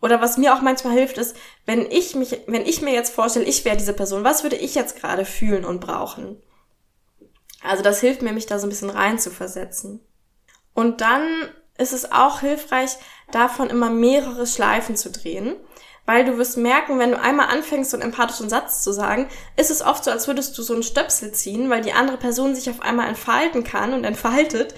Oder 0.00 0.20
was 0.20 0.36
mir 0.36 0.54
auch 0.54 0.62
manchmal 0.62 0.94
hilft, 0.94 1.16
ist, 1.16 1.36
wenn 1.64 1.88
ich 1.90 2.16
mich, 2.16 2.40
wenn 2.46 2.66
ich 2.66 2.82
mir 2.82 2.92
jetzt 2.92 3.14
vorstelle, 3.14 3.44
ich 3.44 3.64
wäre 3.64 3.76
diese 3.76 3.94
Person, 3.94 4.24
was 4.24 4.42
würde 4.42 4.56
ich 4.56 4.74
jetzt 4.74 4.96
gerade 4.96 5.24
fühlen 5.24 5.64
und 5.64 5.80
brauchen? 5.80 6.42
Also 7.62 7.84
das 7.84 8.00
hilft 8.00 8.22
mir, 8.22 8.32
mich 8.32 8.46
da 8.46 8.58
so 8.58 8.66
ein 8.66 8.70
bisschen 8.70 8.90
rein 8.90 9.20
zu 9.20 9.30
versetzen. 9.30 10.00
Und 10.74 11.00
dann 11.00 11.22
ist 11.78 11.92
es 11.92 12.10
auch 12.10 12.40
hilfreich, 12.40 12.96
davon 13.30 13.70
immer 13.70 13.90
mehrere 13.90 14.46
Schleifen 14.46 14.96
zu 14.96 15.10
drehen 15.10 15.56
weil 16.06 16.24
du 16.24 16.36
wirst 16.36 16.56
merken, 16.56 16.98
wenn 16.98 17.12
du 17.12 17.20
einmal 17.20 17.48
anfängst, 17.48 17.90
so 17.90 17.96
einen 17.96 18.10
empathischen 18.10 18.48
Satz 18.48 18.82
zu 18.82 18.92
sagen, 18.92 19.28
ist 19.56 19.70
es 19.70 19.82
oft 19.82 20.04
so, 20.04 20.10
als 20.10 20.26
würdest 20.26 20.56
du 20.58 20.62
so 20.62 20.74
einen 20.74 20.82
Stöpsel 20.82 21.32
ziehen, 21.32 21.70
weil 21.70 21.82
die 21.82 21.92
andere 21.92 22.16
Person 22.16 22.54
sich 22.54 22.68
auf 22.68 22.82
einmal 22.82 23.08
entfalten 23.08 23.62
kann 23.64 23.94
und 23.94 24.04
entfaltet. 24.04 24.74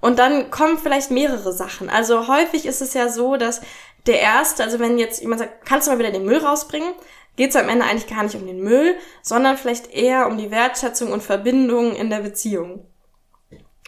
Und 0.00 0.18
dann 0.18 0.50
kommen 0.50 0.78
vielleicht 0.78 1.10
mehrere 1.10 1.52
Sachen. 1.52 1.90
Also 1.90 2.28
häufig 2.28 2.66
ist 2.66 2.80
es 2.80 2.94
ja 2.94 3.08
so, 3.08 3.36
dass 3.36 3.60
der 4.06 4.20
erste, 4.20 4.62
also 4.62 4.78
wenn 4.78 4.98
jetzt 4.98 5.20
jemand 5.20 5.40
sagt, 5.40 5.66
kannst 5.66 5.86
du 5.86 5.92
mal 5.92 5.98
wieder 5.98 6.12
den 6.12 6.24
Müll 6.24 6.38
rausbringen, 6.38 6.92
geht 7.36 7.50
es 7.50 7.56
am 7.56 7.68
Ende 7.68 7.84
eigentlich 7.84 8.08
gar 8.08 8.22
nicht 8.22 8.34
um 8.34 8.46
den 8.46 8.60
Müll, 8.60 8.96
sondern 9.22 9.56
vielleicht 9.56 9.92
eher 9.92 10.26
um 10.26 10.38
die 10.38 10.50
Wertschätzung 10.50 11.12
und 11.12 11.22
Verbindung 11.22 11.94
in 11.94 12.10
der 12.10 12.20
Beziehung. 12.20 12.86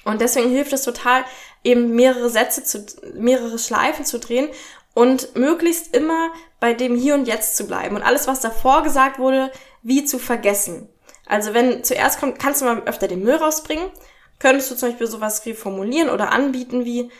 Und 0.04 0.20
deswegen 0.20 0.50
hilft 0.50 0.72
es 0.72 0.82
total, 0.82 1.24
eben 1.64 1.94
mehrere 1.94 2.28
Sätze 2.28 2.64
zu, 2.64 2.84
mehrere 3.14 3.58
Schleifen 3.58 4.04
zu 4.04 4.18
drehen 4.18 4.48
und 4.94 5.36
möglichst 5.36 5.94
immer 5.94 6.30
bei 6.60 6.74
dem 6.74 6.94
Hier 6.94 7.14
und 7.14 7.26
Jetzt 7.26 7.56
zu 7.56 7.66
bleiben 7.66 7.96
und 7.96 8.02
alles, 8.02 8.26
was 8.26 8.40
davor 8.40 8.82
gesagt 8.82 9.18
wurde, 9.18 9.50
wie 9.82 10.04
zu 10.04 10.18
vergessen. 10.18 10.88
Also 11.26 11.54
wenn 11.54 11.84
zuerst 11.84 12.20
kommt, 12.20 12.38
kannst 12.38 12.60
du 12.60 12.66
mal 12.66 12.82
öfter 12.84 13.08
den 13.08 13.22
Müll 13.22 13.36
rausbringen, 13.36 13.90
könntest 14.38 14.70
du 14.70 14.76
zum 14.76 14.90
Beispiel 14.90 15.06
sowas 15.06 15.44
reformulieren 15.46 16.10
oder 16.10 16.32
anbieten 16.32 16.84
wie, 16.84 17.10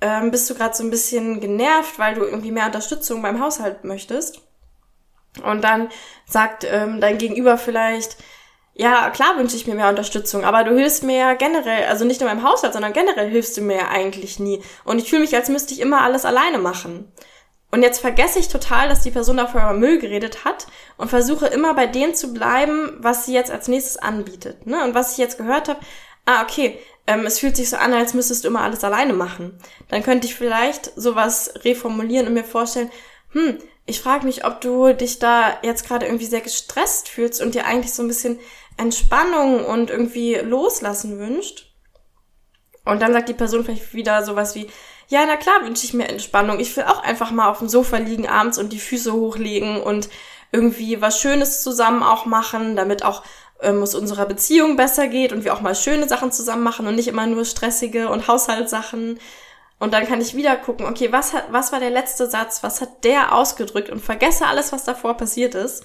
ähm, 0.00 0.30
bist 0.30 0.48
du 0.50 0.54
gerade 0.54 0.74
so 0.74 0.82
ein 0.82 0.90
bisschen 0.90 1.40
genervt, 1.40 1.98
weil 1.98 2.14
du 2.14 2.22
irgendwie 2.22 2.50
mehr 2.50 2.66
Unterstützung 2.66 3.22
beim 3.22 3.40
Haushalt 3.40 3.84
möchtest. 3.84 4.40
Und 5.42 5.62
dann 5.62 5.88
sagt 6.26 6.64
ähm, 6.68 7.00
dein 7.00 7.18
Gegenüber 7.18 7.58
vielleicht, 7.58 8.16
ja, 8.76 9.08
klar 9.10 9.38
wünsche 9.38 9.56
ich 9.56 9.68
mir 9.68 9.76
mehr 9.76 9.88
Unterstützung, 9.88 10.44
aber 10.44 10.64
du 10.64 10.76
hilfst 10.76 11.04
mir 11.04 11.16
ja 11.16 11.34
generell, 11.34 11.84
also 11.84 12.04
nicht 12.04 12.20
nur 12.20 12.28
beim 12.28 12.42
Haushalt, 12.42 12.72
sondern 12.72 12.92
generell 12.92 13.30
hilfst 13.30 13.56
du 13.56 13.60
mir 13.60 13.76
ja 13.76 13.88
eigentlich 13.88 14.40
nie. 14.40 14.62
Und 14.84 14.98
ich 14.98 15.08
fühle 15.08 15.22
mich, 15.22 15.34
als 15.36 15.48
müsste 15.48 15.74
ich 15.74 15.80
immer 15.80 16.02
alles 16.02 16.24
alleine 16.24 16.58
machen. 16.58 17.12
Und 17.70 17.82
jetzt 17.82 18.00
vergesse 18.00 18.38
ich 18.38 18.48
total, 18.48 18.88
dass 18.88 19.02
die 19.02 19.10
Person 19.10 19.36
davor 19.36 19.62
über 19.62 19.72
Müll 19.72 19.98
geredet 19.98 20.44
hat 20.44 20.66
und 20.96 21.08
versuche 21.08 21.46
immer 21.46 21.74
bei 21.74 21.86
dem 21.86 22.14
zu 22.14 22.32
bleiben, 22.32 22.96
was 22.98 23.26
sie 23.26 23.34
jetzt 23.34 23.50
als 23.50 23.68
nächstes 23.68 23.96
anbietet. 23.96 24.66
Ne? 24.66 24.82
Und 24.84 24.94
was 24.94 25.12
ich 25.12 25.18
jetzt 25.18 25.38
gehört 25.38 25.68
habe, 25.68 25.80
ah, 26.24 26.42
okay, 26.42 26.78
ähm, 27.06 27.26
es 27.26 27.38
fühlt 27.38 27.56
sich 27.56 27.70
so 27.70 27.76
an, 27.76 27.92
als 27.92 28.14
müsstest 28.14 28.44
du 28.44 28.48
immer 28.48 28.62
alles 28.62 28.84
alleine 28.84 29.12
machen. 29.12 29.58
Dann 29.88 30.02
könnte 30.02 30.26
ich 30.26 30.34
vielleicht 30.34 30.92
sowas 30.96 31.52
reformulieren 31.64 32.26
und 32.26 32.34
mir 32.34 32.44
vorstellen, 32.44 32.90
hm, 33.32 33.58
ich 33.86 34.00
frage 34.00 34.24
mich, 34.24 34.46
ob 34.46 34.60
du 34.60 34.94
dich 34.94 35.18
da 35.18 35.58
jetzt 35.62 35.86
gerade 35.86 36.06
irgendwie 36.06 36.24
sehr 36.24 36.40
gestresst 36.40 37.08
fühlst 37.08 37.42
und 37.42 37.54
dir 37.54 37.66
eigentlich 37.66 37.92
so 37.92 38.02
ein 38.02 38.08
bisschen 38.08 38.38
Entspannung 38.76 39.64
und 39.64 39.90
irgendwie 39.90 40.34
loslassen 40.36 41.18
wünscht. 41.18 41.72
Und 42.84 43.00
dann 43.00 43.12
sagt 43.12 43.28
die 43.28 43.34
Person 43.34 43.64
vielleicht 43.64 43.94
wieder 43.94 44.22
sowas 44.24 44.54
wie, 44.54 44.68
ja, 45.08 45.24
na 45.26 45.36
klar 45.36 45.64
wünsche 45.64 45.84
ich 45.84 45.94
mir 45.94 46.08
Entspannung. 46.08 46.60
Ich 46.60 46.76
will 46.76 46.84
auch 46.84 47.02
einfach 47.02 47.30
mal 47.30 47.48
auf 47.48 47.58
dem 47.58 47.68
Sofa 47.68 47.98
liegen 47.98 48.28
abends 48.28 48.58
und 48.58 48.72
die 48.72 48.80
Füße 48.80 49.12
hochlegen 49.12 49.80
und 49.80 50.08
irgendwie 50.52 51.00
was 51.00 51.20
Schönes 51.20 51.62
zusammen 51.62 52.02
auch 52.02 52.26
machen, 52.26 52.76
damit 52.76 53.04
auch 53.04 53.22
ähm, 53.60 53.82
es 53.82 53.94
unserer 53.94 54.26
Beziehung 54.26 54.76
besser 54.76 55.08
geht 55.08 55.32
und 55.32 55.44
wir 55.44 55.54
auch 55.54 55.60
mal 55.60 55.74
schöne 55.74 56.08
Sachen 56.08 56.32
zusammen 56.32 56.62
machen 56.62 56.86
und 56.86 56.94
nicht 56.94 57.08
immer 57.08 57.26
nur 57.26 57.44
stressige 57.44 58.08
und 58.08 58.28
Haushaltssachen. 58.28 59.18
Und 59.78 59.92
dann 59.92 60.06
kann 60.06 60.20
ich 60.20 60.36
wieder 60.36 60.56
gucken, 60.56 60.86
okay, 60.86 61.10
was 61.12 61.32
hat, 61.32 61.46
was 61.50 61.72
war 61.72 61.80
der 61.80 61.90
letzte 61.90 62.28
Satz? 62.30 62.62
Was 62.62 62.80
hat 62.80 63.04
der 63.04 63.34
ausgedrückt? 63.34 63.90
Und 63.90 64.00
vergesse 64.00 64.46
alles, 64.46 64.72
was 64.72 64.84
davor 64.84 65.14
passiert 65.14 65.54
ist 65.54 65.84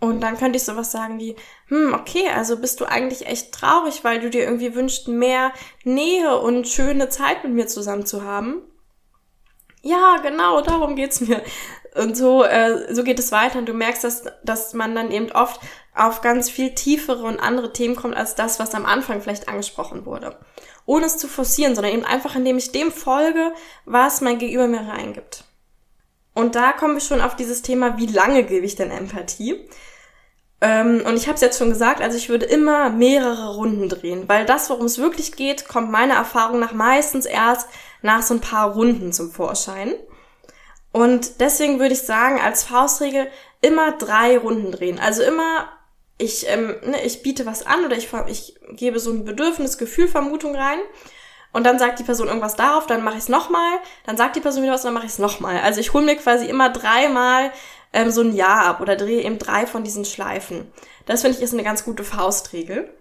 Und 0.00 0.22
dann 0.22 0.38
könnte 0.38 0.56
ich 0.56 0.64
sowas 0.64 0.90
sagen 0.90 1.18
wie, 1.18 1.36
hm, 1.68 1.92
okay, 1.92 2.28
also 2.34 2.56
bist 2.56 2.80
du 2.80 2.86
eigentlich 2.86 3.26
echt 3.26 3.52
traurig, 3.52 4.02
weil 4.02 4.18
du 4.20 4.30
dir 4.30 4.44
irgendwie 4.44 4.74
wünschst, 4.74 5.08
mehr 5.08 5.52
Nähe 5.84 6.38
und 6.38 6.66
schöne 6.66 7.10
Zeit 7.10 7.44
mit 7.44 7.52
mir 7.52 7.66
zusammen 7.66 8.06
zu 8.06 8.24
haben. 8.24 8.62
Ja, 9.82 10.16
genau, 10.22 10.62
darum 10.62 10.96
geht's 10.96 11.20
mir. 11.20 11.42
Und 11.94 12.16
so, 12.16 12.44
äh, 12.44 12.94
so 12.94 13.02
geht 13.04 13.18
es 13.18 13.32
weiter. 13.32 13.58
Und 13.58 13.66
du 13.68 13.74
merkst, 13.74 14.04
dass, 14.04 14.24
dass 14.42 14.72
man 14.74 14.94
dann 14.94 15.10
eben 15.10 15.32
oft 15.32 15.60
auf 15.94 16.22
ganz 16.22 16.48
viel 16.48 16.74
tiefere 16.74 17.24
und 17.24 17.40
andere 17.40 17.72
Themen 17.72 17.96
kommt 17.96 18.16
als 18.16 18.34
das, 18.34 18.58
was 18.58 18.74
am 18.74 18.86
Anfang 18.86 19.20
vielleicht 19.20 19.48
angesprochen 19.48 20.06
wurde. 20.06 20.38
Ohne 20.86 21.06
es 21.06 21.18
zu 21.18 21.28
forcieren, 21.28 21.74
sondern 21.74 21.92
eben 21.92 22.04
einfach, 22.04 22.36
indem 22.36 22.58
ich 22.58 22.72
dem 22.72 22.92
folge, 22.92 23.52
was 23.84 24.20
mein 24.20 24.38
Gegenüber 24.38 24.66
mir 24.66 24.88
reingibt. 24.88 25.44
Und 26.32 26.54
da 26.54 26.72
kommen 26.72 26.94
wir 26.94 27.00
schon 27.00 27.20
auf 27.20 27.36
dieses 27.36 27.62
Thema, 27.62 27.98
wie 27.98 28.06
lange 28.06 28.44
gebe 28.44 28.64
ich 28.64 28.76
denn 28.76 28.90
Empathie? 28.90 29.68
Ähm, 30.60 31.02
und 31.06 31.16
ich 31.16 31.26
habe 31.26 31.36
es 31.36 31.40
jetzt 31.40 31.58
schon 31.58 31.70
gesagt, 31.70 32.02
also 32.02 32.16
ich 32.16 32.28
würde 32.28 32.46
immer 32.46 32.90
mehrere 32.90 33.54
Runden 33.54 33.88
drehen, 33.88 34.28
weil 34.28 34.44
das, 34.44 34.68
worum 34.68 34.86
es 34.86 34.98
wirklich 34.98 35.32
geht, 35.32 35.66
kommt 35.66 35.90
meiner 35.90 36.14
Erfahrung 36.14 36.58
nach 36.58 36.72
meistens 36.72 37.24
erst 37.24 37.68
nach 38.02 38.22
so 38.22 38.34
ein 38.34 38.40
paar 38.40 38.72
Runden 38.72 39.12
zum 39.12 39.30
Vorschein. 39.30 39.94
Und 40.92 41.40
deswegen 41.40 41.78
würde 41.78 41.94
ich 41.94 42.02
sagen, 42.02 42.40
als 42.40 42.64
Faustregel 42.64 43.28
immer 43.60 43.92
drei 43.92 44.36
Runden 44.36 44.72
drehen. 44.72 44.98
Also 44.98 45.22
immer, 45.22 45.68
ich, 46.18 46.46
ähm, 46.48 46.74
ne, 46.84 47.04
ich 47.04 47.22
biete 47.22 47.46
was 47.46 47.64
an 47.64 47.84
oder 47.84 47.96
ich, 47.96 48.08
ich 48.26 48.54
gebe 48.70 48.98
so 48.98 49.12
ein 49.12 49.24
Bedürfnis, 49.24 49.78
Gefühl, 49.78 50.08
Vermutung 50.08 50.54
rein. 50.54 50.78
Und 51.52 51.64
dann 51.64 51.78
sagt 51.78 51.98
die 51.98 52.04
Person 52.04 52.28
irgendwas 52.28 52.56
darauf, 52.56 52.86
dann 52.86 53.02
mache 53.02 53.16
ich 53.16 53.24
es 53.24 53.28
nochmal, 53.28 53.78
dann 54.06 54.16
sagt 54.16 54.36
die 54.36 54.40
Person 54.40 54.62
wieder 54.62 54.72
was, 54.72 54.82
dann 54.82 54.94
mache 54.94 55.06
ich 55.06 55.12
es 55.12 55.18
nochmal. 55.18 55.60
Also 55.60 55.80
ich 55.80 55.92
hole 55.92 56.04
mir 56.04 56.16
quasi 56.16 56.46
immer 56.46 56.70
dreimal 56.70 57.50
ähm, 57.92 58.10
so 58.10 58.22
ein 58.22 58.34
Ja 58.34 58.62
ab 58.62 58.80
oder 58.80 58.96
drehe 58.96 59.22
eben 59.22 59.38
drei 59.38 59.66
von 59.66 59.84
diesen 59.84 60.04
Schleifen. 60.04 60.70
Das 61.06 61.22
finde 61.22 61.38
ich 61.38 61.42
ist 61.42 61.52
eine 61.52 61.64
ganz 61.64 61.84
gute 61.84 62.04
Faustregel. 62.04 62.92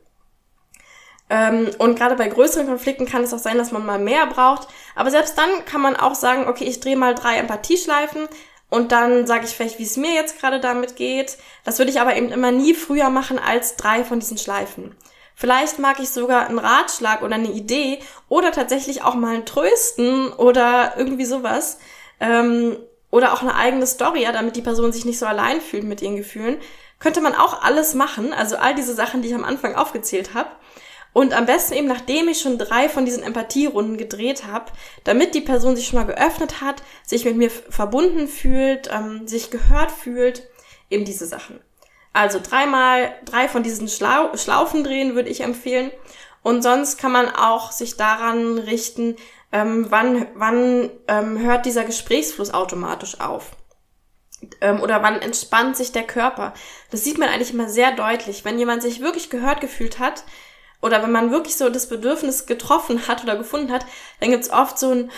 Ähm, 1.30 1.69
und 1.78 1.95
gerade 1.95 2.15
bei 2.15 2.28
größeren 2.28 2.67
Konflikten 2.67 3.06
kann 3.06 3.23
es 3.23 3.34
auch 3.34 3.39
sein, 3.39 3.58
dass 3.58 3.71
man 3.71 3.86
mal 3.86 3.99
mehr 3.99 4.25
braucht. 4.25 4.67
Aber 4.95 5.12
selbst 5.12 5.38
dann 5.38 5.65
kann 5.65 5.82
man 5.82 5.95
auch 5.95 6.15
sagen, 6.15 6.47
okay, 6.47 6.63
ich 6.63 6.80
drehe 6.80 6.97
mal 6.97 7.13
drei 7.13 7.38
Empathieschleifen 7.38 8.28
und 8.69 8.91
dann 8.91 9.28
sage 9.28 9.45
ich 9.45 9.52
vielleicht, 9.56 9.80
wie 9.80 9.84
es 9.84 9.97
mir 9.97 10.13
jetzt 10.13 10.39
gerade 10.39 10.60
damit 10.60 10.95
geht. 10.95 11.38
Das 11.63 11.78
würde 11.78 11.91
ich 11.91 12.02
aber 12.02 12.15
eben 12.15 12.32
immer 12.32 12.52
nie 12.52 12.73
früher 12.73 13.10
machen 13.10 13.39
als 13.39 13.75
drei 13.75 14.04
von 14.04 14.19
diesen 14.19 14.38
Schleifen. 14.38 14.95
Vielleicht 15.36 15.80
mag 15.80 15.99
ich 15.99 16.10
sogar 16.10 16.47
einen 16.47 16.60
Ratschlag 16.60 17.21
oder 17.21 17.36
eine 17.36 17.52
Idee 17.52 17.99
oder 18.28 18.52
tatsächlich 18.52 19.04
auch 19.04 19.15
mal 19.15 19.36
ein 19.36 19.45
Trösten 19.45 20.34
oder 20.34 20.95
irgendwie 20.97 21.25
sowas. 21.25 21.80
Ähm, 22.19 22.78
oder 23.12 23.34
auch 23.34 23.41
eine 23.41 23.56
eigene 23.56 23.88
Story, 23.88 24.24
ja, 24.24 24.32
damit 24.32 24.56
die 24.56 24.62
Person 24.62 24.91
sich 24.91 25.06
nicht 25.06 25.19
so 25.19 25.26
allein 25.26 25.62
fühlt 25.62 25.84
mit 25.84 26.02
ihren 26.02 26.17
Gefühlen. 26.17 26.60
Könnte 27.00 27.22
man 27.22 27.34
auch 27.34 27.63
alles 27.63 27.93
machen, 27.93 28.34
also 28.34 28.58
all 28.58 28.76
diese 28.76 28.93
Sachen, 28.93 29.22
die 29.22 29.30
ich 29.30 29.36
am 29.36 29.45
Anfang 29.45 29.76
aufgezählt 29.76 30.34
habe. 30.34 30.50
Und 31.12 31.34
am 31.34 31.45
besten 31.48 31.74
eben, 31.74 31.88
nachdem 31.88 32.28
ich 32.28 32.39
schon 32.39 32.60
drei 32.60 32.88
von 32.88 33.06
diesen 33.06 33.24
Empathierunden 33.24 33.98
gedreht 33.98 34.45
habe, 34.45 34.72
damit 35.06 35.34
die 35.34 35.41
Person 35.41 35.76
sich 35.76 35.88
schon 35.88 36.00
mal 36.00 36.06
geöffnet 36.06 36.62
hat, 36.62 36.84
sich 37.04 37.26
mit 37.26 37.36
mir 37.36 37.50
verbunden 37.50 38.28
fühlt, 38.28 38.89
ähm, 38.91 39.28
sich 39.28 39.50
gehört 39.50 39.91
fühlt, 39.91 40.48
eben 40.89 41.06
diese 41.06 41.26
Sachen. 41.26 41.60
Also 42.13 42.39
dreimal, 42.41 43.13
drei 43.26 43.48
von 43.48 43.63
diesen 43.63 43.88
Schlau 43.88 44.36
Schlaufen 44.36 44.84
drehen 44.84 45.15
würde 45.15 45.30
ich 45.30 45.41
empfehlen. 45.41 45.91
Und 46.41 46.62
sonst 46.62 46.98
kann 46.98 47.12
man 47.12 47.30
auch 47.30 47.72
sich 47.72 47.98
daran 47.98 48.58
richten, 48.58 49.15
ähm, 49.51 49.88
wann, 49.89 50.27
wann 50.35 50.89
ähm, 51.07 51.39
hört 51.39 51.65
dieser 51.65 51.83
Gesprächsfluss 51.83 52.53
automatisch 52.53 53.19
auf. 53.19 53.51
Ähm, 54.62 54.81
oder 54.81 55.03
wann 55.03 55.21
entspannt 55.21 55.75
sich 55.75 55.91
der 55.91 56.03
Körper. 56.03 56.53
Das 56.91 57.03
sieht 57.03 57.17
man 57.17 57.29
eigentlich 57.29 57.53
immer 57.53 57.69
sehr 57.69 57.91
deutlich. 57.93 58.45
Wenn 58.45 58.59
jemand 58.59 58.81
sich 58.81 59.01
wirklich 59.01 59.29
gehört 59.29 59.62
gefühlt 59.62 59.99
hat, 59.99 60.23
oder 60.81 61.03
wenn 61.03 61.12
man 61.12 61.31
wirklich 61.31 61.57
so 61.57 61.69
das 61.69 61.89
Bedürfnis 61.89 62.45
getroffen 62.45 63.07
hat 63.07 63.23
oder 63.23 63.35
gefunden 63.35 63.71
hat, 63.71 63.85
dann 64.19 64.31
gibt's 64.31 64.49
oft 64.49 64.79
so 64.79 64.91
ein, 64.91 65.12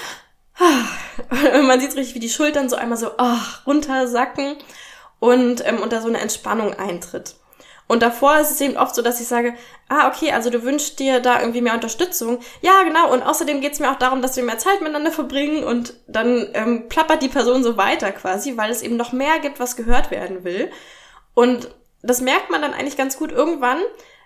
man 1.67 1.79
sieht 1.79 1.95
richtig, 1.95 2.15
wie 2.15 2.19
die 2.19 2.29
Schultern 2.29 2.69
so 2.69 2.75
einmal 2.75 2.97
so 2.97 3.11
oh, 3.17 3.37
runtersacken 3.65 4.57
und, 5.19 5.65
ähm, 5.67 5.81
und 5.81 5.93
da 5.93 6.01
so 6.01 6.07
eine 6.07 6.19
Entspannung 6.19 6.73
eintritt. 6.73 7.35
Und 7.91 8.03
davor 8.03 8.39
ist 8.39 8.51
es 8.51 8.61
eben 8.61 8.77
oft 8.77 8.95
so, 8.95 9.01
dass 9.01 9.19
ich 9.19 9.27
sage, 9.27 9.53
ah, 9.89 10.07
okay, 10.07 10.31
also 10.31 10.49
du 10.49 10.63
wünschst 10.63 10.97
dir 10.97 11.19
da 11.19 11.41
irgendwie 11.41 11.59
mehr 11.59 11.73
Unterstützung. 11.73 12.39
Ja, 12.61 12.83
genau. 12.83 13.11
Und 13.11 13.21
außerdem 13.21 13.59
geht 13.59 13.73
es 13.73 13.81
mir 13.81 13.91
auch 13.91 13.99
darum, 13.99 14.21
dass 14.21 14.37
wir 14.37 14.45
mehr 14.45 14.57
Zeit 14.59 14.79
miteinander 14.79 15.11
verbringen 15.11 15.65
und 15.65 15.95
dann 16.07 16.47
ähm, 16.53 16.87
plappert 16.87 17.21
die 17.21 17.27
Person 17.27 17.65
so 17.65 17.75
weiter 17.75 18.13
quasi, 18.13 18.55
weil 18.55 18.71
es 18.71 18.81
eben 18.81 18.95
noch 18.95 19.11
mehr 19.11 19.39
gibt, 19.39 19.59
was 19.59 19.75
gehört 19.75 20.09
werden 20.09 20.45
will. 20.45 20.71
Und 21.33 21.75
das 22.01 22.21
merkt 22.21 22.49
man 22.49 22.61
dann 22.61 22.73
eigentlich 22.73 22.95
ganz 22.95 23.17
gut 23.17 23.33
irgendwann, 23.33 23.79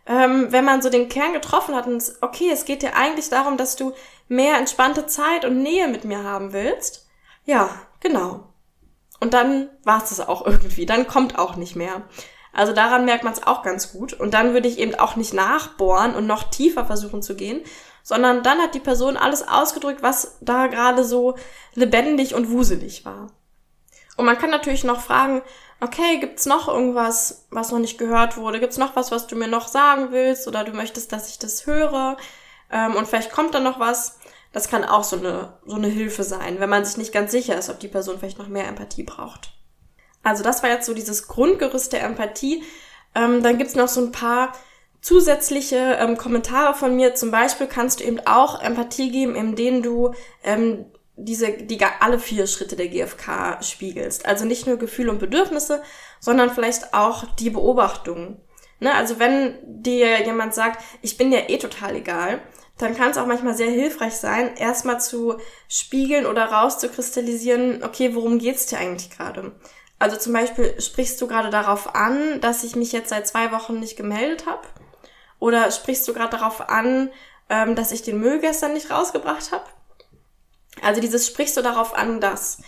ähm, 0.06 0.51
wenn 0.51 0.63
man 0.63 0.84
so 0.84 0.91
den 0.91 1.10
Kern 1.10 1.34
getroffen 1.34 1.73
hat 1.73 1.88
und 1.88 2.04
okay, 2.21 2.51
es 2.51 2.65
geht 2.65 2.84
dir 2.84 2.95
eigentlich 2.95 3.30
darum, 3.30 3.58
dass 3.58 3.75
du 3.75 3.93
mehr 4.28 4.60
entspannte 4.60 5.08
Zeit 5.08 5.43
und 5.43 5.63
Nähe 5.63 5.88
mit 5.88 6.04
mir 6.04 6.23
haben 6.23 6.54
willst. 6.54 7.08
Ja, 7.45 7.71
genau. 7.99 8.43
Und 9.19 9.34
dann 9.34 9.71
war 9.84 10.04
es 10.04 10.10
das 10.10 10.19
auch 10.19 10.45
irgendwie. 10.45 10.86
Dann 10.86 11.08
kommt 11.08 11.39
auch 11.39 11.56
nicht 11.56 11.75
mehr. 11.75 12.04
Also 12.55 12.73
daran 12.73 13.05
merkt 13.05 13.23
man 13.23 13.33
es 13.33 13.45
auch 13.45 13.63
ganz 13.63 13.91
gut. 13.91 14.13
Und 14.13 14.33
dann 14.33 14.53
würde 14.53 14.67
ich 14.67 14.79
eben 14.79 14.95
auch 14.95 15.15
nicht 15.15 15.33
nachbohren 15.33 16.15
und 16.15 16.25
noch 16.25 16.43
tiefer 16.49 16.85
versuchen 16.85 17.21
zu 17.21 17.35
gehen, 17.35 17.61
sondern 18.01 18.43
dann 18.43 18.59
hat 18.59 18.73
die 18.75 18.79
Person 18.79 19.17
alles 19.17 19.47
ausgedrückt, 19.47 20.01
was 20.01 20.37
da 20.41 20.67
gerade 20.67 21.03
so 21.03 21.35
lebendig 21.73 22.33
und 22.33 22.49
wuselig 22.49 23.03
war. 23.03 23.27
Und 24.15 24.25
man 24.25 24.37
kann 24.37 24.49
natürlich 24.49 24.85
noch 24.85 25.01
fragen, 25.01 25.41
okay, 25.81 26.19
gibt's 26.19 26.45
noch 26.45 26.69
irgendwas, 26.69 27.47
was 27.49 27.71
noch 27.71 27.79
nicht 27.79 27.97
gehört 27.97 28.37
wurde? 28.37 28.61
Gibt's 28.61 28.77
noch 28.77 28.95
was, 28.95 29.11
was 29.11 29.27
du 29.27 29.35
mir 29.35 29.47
noch 29.47 29.67
sagen 29.67 30.11
willst 30.11 30.47
oder 30.47 30.63
du 30.63 30.71
möchtest, 30.71 31.11
dass 31.11 31.29
ich 31.29 31.39
das 31.39 31.65
höre? 31.65 32.15
Ähm, 32.71 32.95
und 32.95 33.07
vielleicht 33.07 33.31
kommt 33.31 33.53
da 33.53 33.59
noch 33.59 33.79
was. 33.79 34.19
Das 34.53 34.69
kann 34.69 34.85
auch 34.85 35.03
so 35.03 35.17
eine, 35.17 35.57
so 35.65 35.75
eine 35.75 35.87
Hilfe 35.87 36.23
sein, 36.23 36.61
wenn 36.61 36.69
man 36.69 36.85
sich 36.85 36.95
nicht 36.95 37.11
ganz 37.11 37.31
sicher 37.31 37.57
ist, 37.57 37.69
ob 37.69 37.79
die 37.81 37.89
Person 37.89 38.17
vielleicht 38.17 38.39
noch 38.39 38.47
mehr 38.47 38.67
Empathie 38.67 39.03
braucht. 39.03 39.54
Also 40.25 40.43
das 40.43 40.63
war 40.63 40.71
jetzt 40.71 40.88
so 40.88 40.93
dieses 40.93 41.27
Grundgerüst 41.27 41.93
der 41.93 42.03
Empathie. 42.03 42.63
Ähm, 43.13 43.43
dann 43.43 43.57
gibt's 43.57 43.75
noch 43.75 43.88
so 43.88 44.01
ein 44.01 44.11
paar 44.11 44.53
zusätzliche 44.99 45.97
ähm, 45.99 46.17
Kommentare 46.17 46.73
von 46.73 46.95
mir. 46.95 47.13
Zum 47.13 47.29
Beispiel 47.29 47.67
kannst 47.67 47.99
du 47.99 48.03
eben 48.03 48.19
auch 48.25 48.59
Empathie 48.61 49.11
geben, 49.11 49.35
in 49.35 49.55
denen 49.55 49.83
du 49.83 50.15
ähm, 50.43 50.85
diese, 51.15 51.51
die 51.51 51.79
alle 51.99 52.17
vier 52.17 52.47
Schritte 52.47 52.75
der 52.75 52.88
GfK 52.88 53.61
spiegelst. 53.61 54.25
Also 54.25 54.45
nicht 54.45 54.65
nur 54.65 54.77
Gefühle 54.77 55.11
und 55.11 55.19
Bedürfnisse, 55.19 55.83
sondern 56.19 56.49
vielleicht 56.49 56.95
auch 56.95 57.35
die 57.35 57.51
Beobachtungen. 57.51 58.41
Ne? 58.79 58.95
Also 58.95 59.19
wenn 59.19 59.59
dir 59.63 60.25
jemand 60.25 60.55
sagt, 60.55 60.83
ich 61.03 61.17
bin 61.17 61.29
dir 61.29 61.51
eh 61.51 61.59
total 61.59 61.95
egal, 61.95 62.41
dann 62.79 62.97
kann 62.97 63.11
es 63.11 63.17
auch 63.19 63.27
manchmal 63.27 63.55
sehr 63.55 63.69
hilfreich 63.69 64.15
sein, 64.15 64.57
erstmal 64.57 64.99
zu 64.99 65.35
spiegeln 65.69 66.25
oder 66.25 66.45
rauszukristallisieren, 66.45 67.83
okay, 67.83 68.15
worum 68.15 68.39
geht's 68.39 68.65
dir 68.65 68.79
eigentlich 68.79 69.11
gerade? 69.11 69.53
Also 69.97 70.17
zum 70.17 70.34
Beispiel 70.34 70.79
sprichst 70.81 71.21
du 71.21 71.27
gerade 71.27 71.49
darauf 71.49 71.95
an, 71.95 72.41
dass 72.41 72.63
ich 72.63 72.75
mich 72.75 72.91
jetzt 72.91 73.10
seit 73.10 73.27
zwei 73.27 73.51
Wochen 73.51 73.79
nicht 73.79 73.95
gemeldet 73.95 74.45
habe? 74.45 74.67
Oder 75.39 75.71
sprichst 75.71 76.08
du 76.08 76.13
gerade 76.13 76.38
darauf 76.38 76.69
an, 76.69 77.12
ähm, 77.49 77.75
dass 77.75 77.91
ich 77.91 78.01
den 78.01 78.19
Müll 78.19 78.39
gestern 78.39 78.73
nicht 78.73 78.91
rausgebracht 78.91 79.51
habe? 79.51 79.65
Also 80.81 81.01
dieses 81.01 81.27
sprichst 81.27 81.55
du 81.58 81.62
darauf 81.62 81.95
an, 81.95 82.19
dass. 82.19 82.62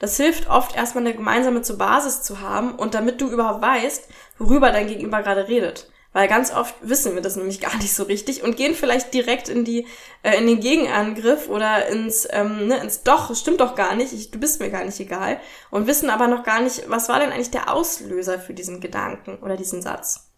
Das 0.00 0.16
hilft 0.16 0.50
oft 0.50 0.74
erstmal 0.74 1.04
eine 1.04 1.14
gemeinsame 1.14 1.62
zur 1.62 1.78
Basis 1.78 2.22
zu 2.22 2.40
haben 2.40 2.74
und 2.74 2.94
damit 2.94 3.20
du 3.20 3.30
überhaupt 3.30 3.62
weißt, 3.62 4.08
worüber 4.38 4.72
dein 4.72 4.88
Gegenüber 4.88 5.22
gerade 5.22 5.46
redet. 5.46 5.88
Weil 6.14 6.28
ganz 6.28 6.52
oft 6.52 6.76
wissen 6.80 7.14
wir 7.14 7.20
das 7.20 7.36
nämlich 7.36 7.60
gar 7.60 7.76
nicht 7.76 7.92
so 7.92 8.04
richtig 8.04 8.42
und 8.42 8.56
gehen 8.56 8.74
vielleicht 8.74 9.12
direkt 9.12 9.50
in 9.50 9.64
die 9.64 9.86
äh, 10.22 10.38
in 10.38 10.46
den 10.46 10.60
Gegenangriff 10.60 11.50
oder 11.50 11.86
ins 11.88 12.26
ähm, 12.30 12.68
ne, 12.68 12.78
ins 12.78 13.02
doch 13.02 13.36
stimmt 13.36 13.60
doch 13.60 13.74
gar 13.74 13.94
nicht, 13.94 14.14
ich, 14.14 14.30
du 14.30 14.38
bist 14.38 14.60
mir 14.60 14.70
gar 14.70 14.84
nicht 14.84 14.98
egal 15.00 15.38
und 15.70 15.86
wissen 15.86 16.08
aber 16.08 16.28
noch 16.28 16.44
gar 16.44 16.62
nicht, 16.62 16.88
was 16.88 17.10
war 17.10 17.20
denn 17.20 17.32
eigentlich 17.32 17.50
der 17.50 17.70
Auslöser 17.70 18.38
für 18.38 18.54
diesen 18.54 18.80
Gedanken 18.80 19.38
oder 19.42 19.58
diesen 19.58 19.82
Satz. 19.82 20.30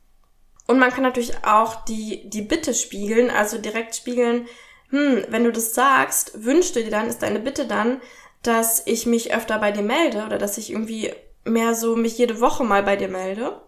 Und 0.67 0.81
man 0.81 0.91
kann 0.91 1.05
natürlich 1.05 1.45
auch 1.45 1.85
die 1.85 2.29
die 2.29 2.43
Bitte 2.43 2.75
spiegeln, 2.75 3.31
also 3.31 3.59
direkt 3.59 3.95
spiegeln, 3.95 4.49
hm, 4.91 5.25
wenn 5.29 5.45
du 5.45 5.53
das 5.53 5.75
sagst, 5.75 6.45
wünschst 6.45 6.75
du 6.75 6.83
dir 6.83 6.91
dann, 6.91 7.07
ist 7.07 7.23
deine 7.23 7.39
Bitte 7.39 7.67
dann, 7.67 8.01
dass 8.43 8.87
ich 8.87 9.07
mich 9.07 9.35
öfter 9.35 9.59
bei 9.59 9.73
dir 9.73 9.83
melde 9.83 10.25
oder 10.25 10.39
dass 10.39 10.59
ich 10.59 10.71
irgendwie 10.71 11.13
mehr 11.45 11.75
so 11.75 11.97
mich 11.97 12.19
jede 12.19 12.41
Woche 12.41 12.65
mal 12.65 12.83
bei 12.83 12.97
dir 12.97 13.09
melde. 13.09 13.61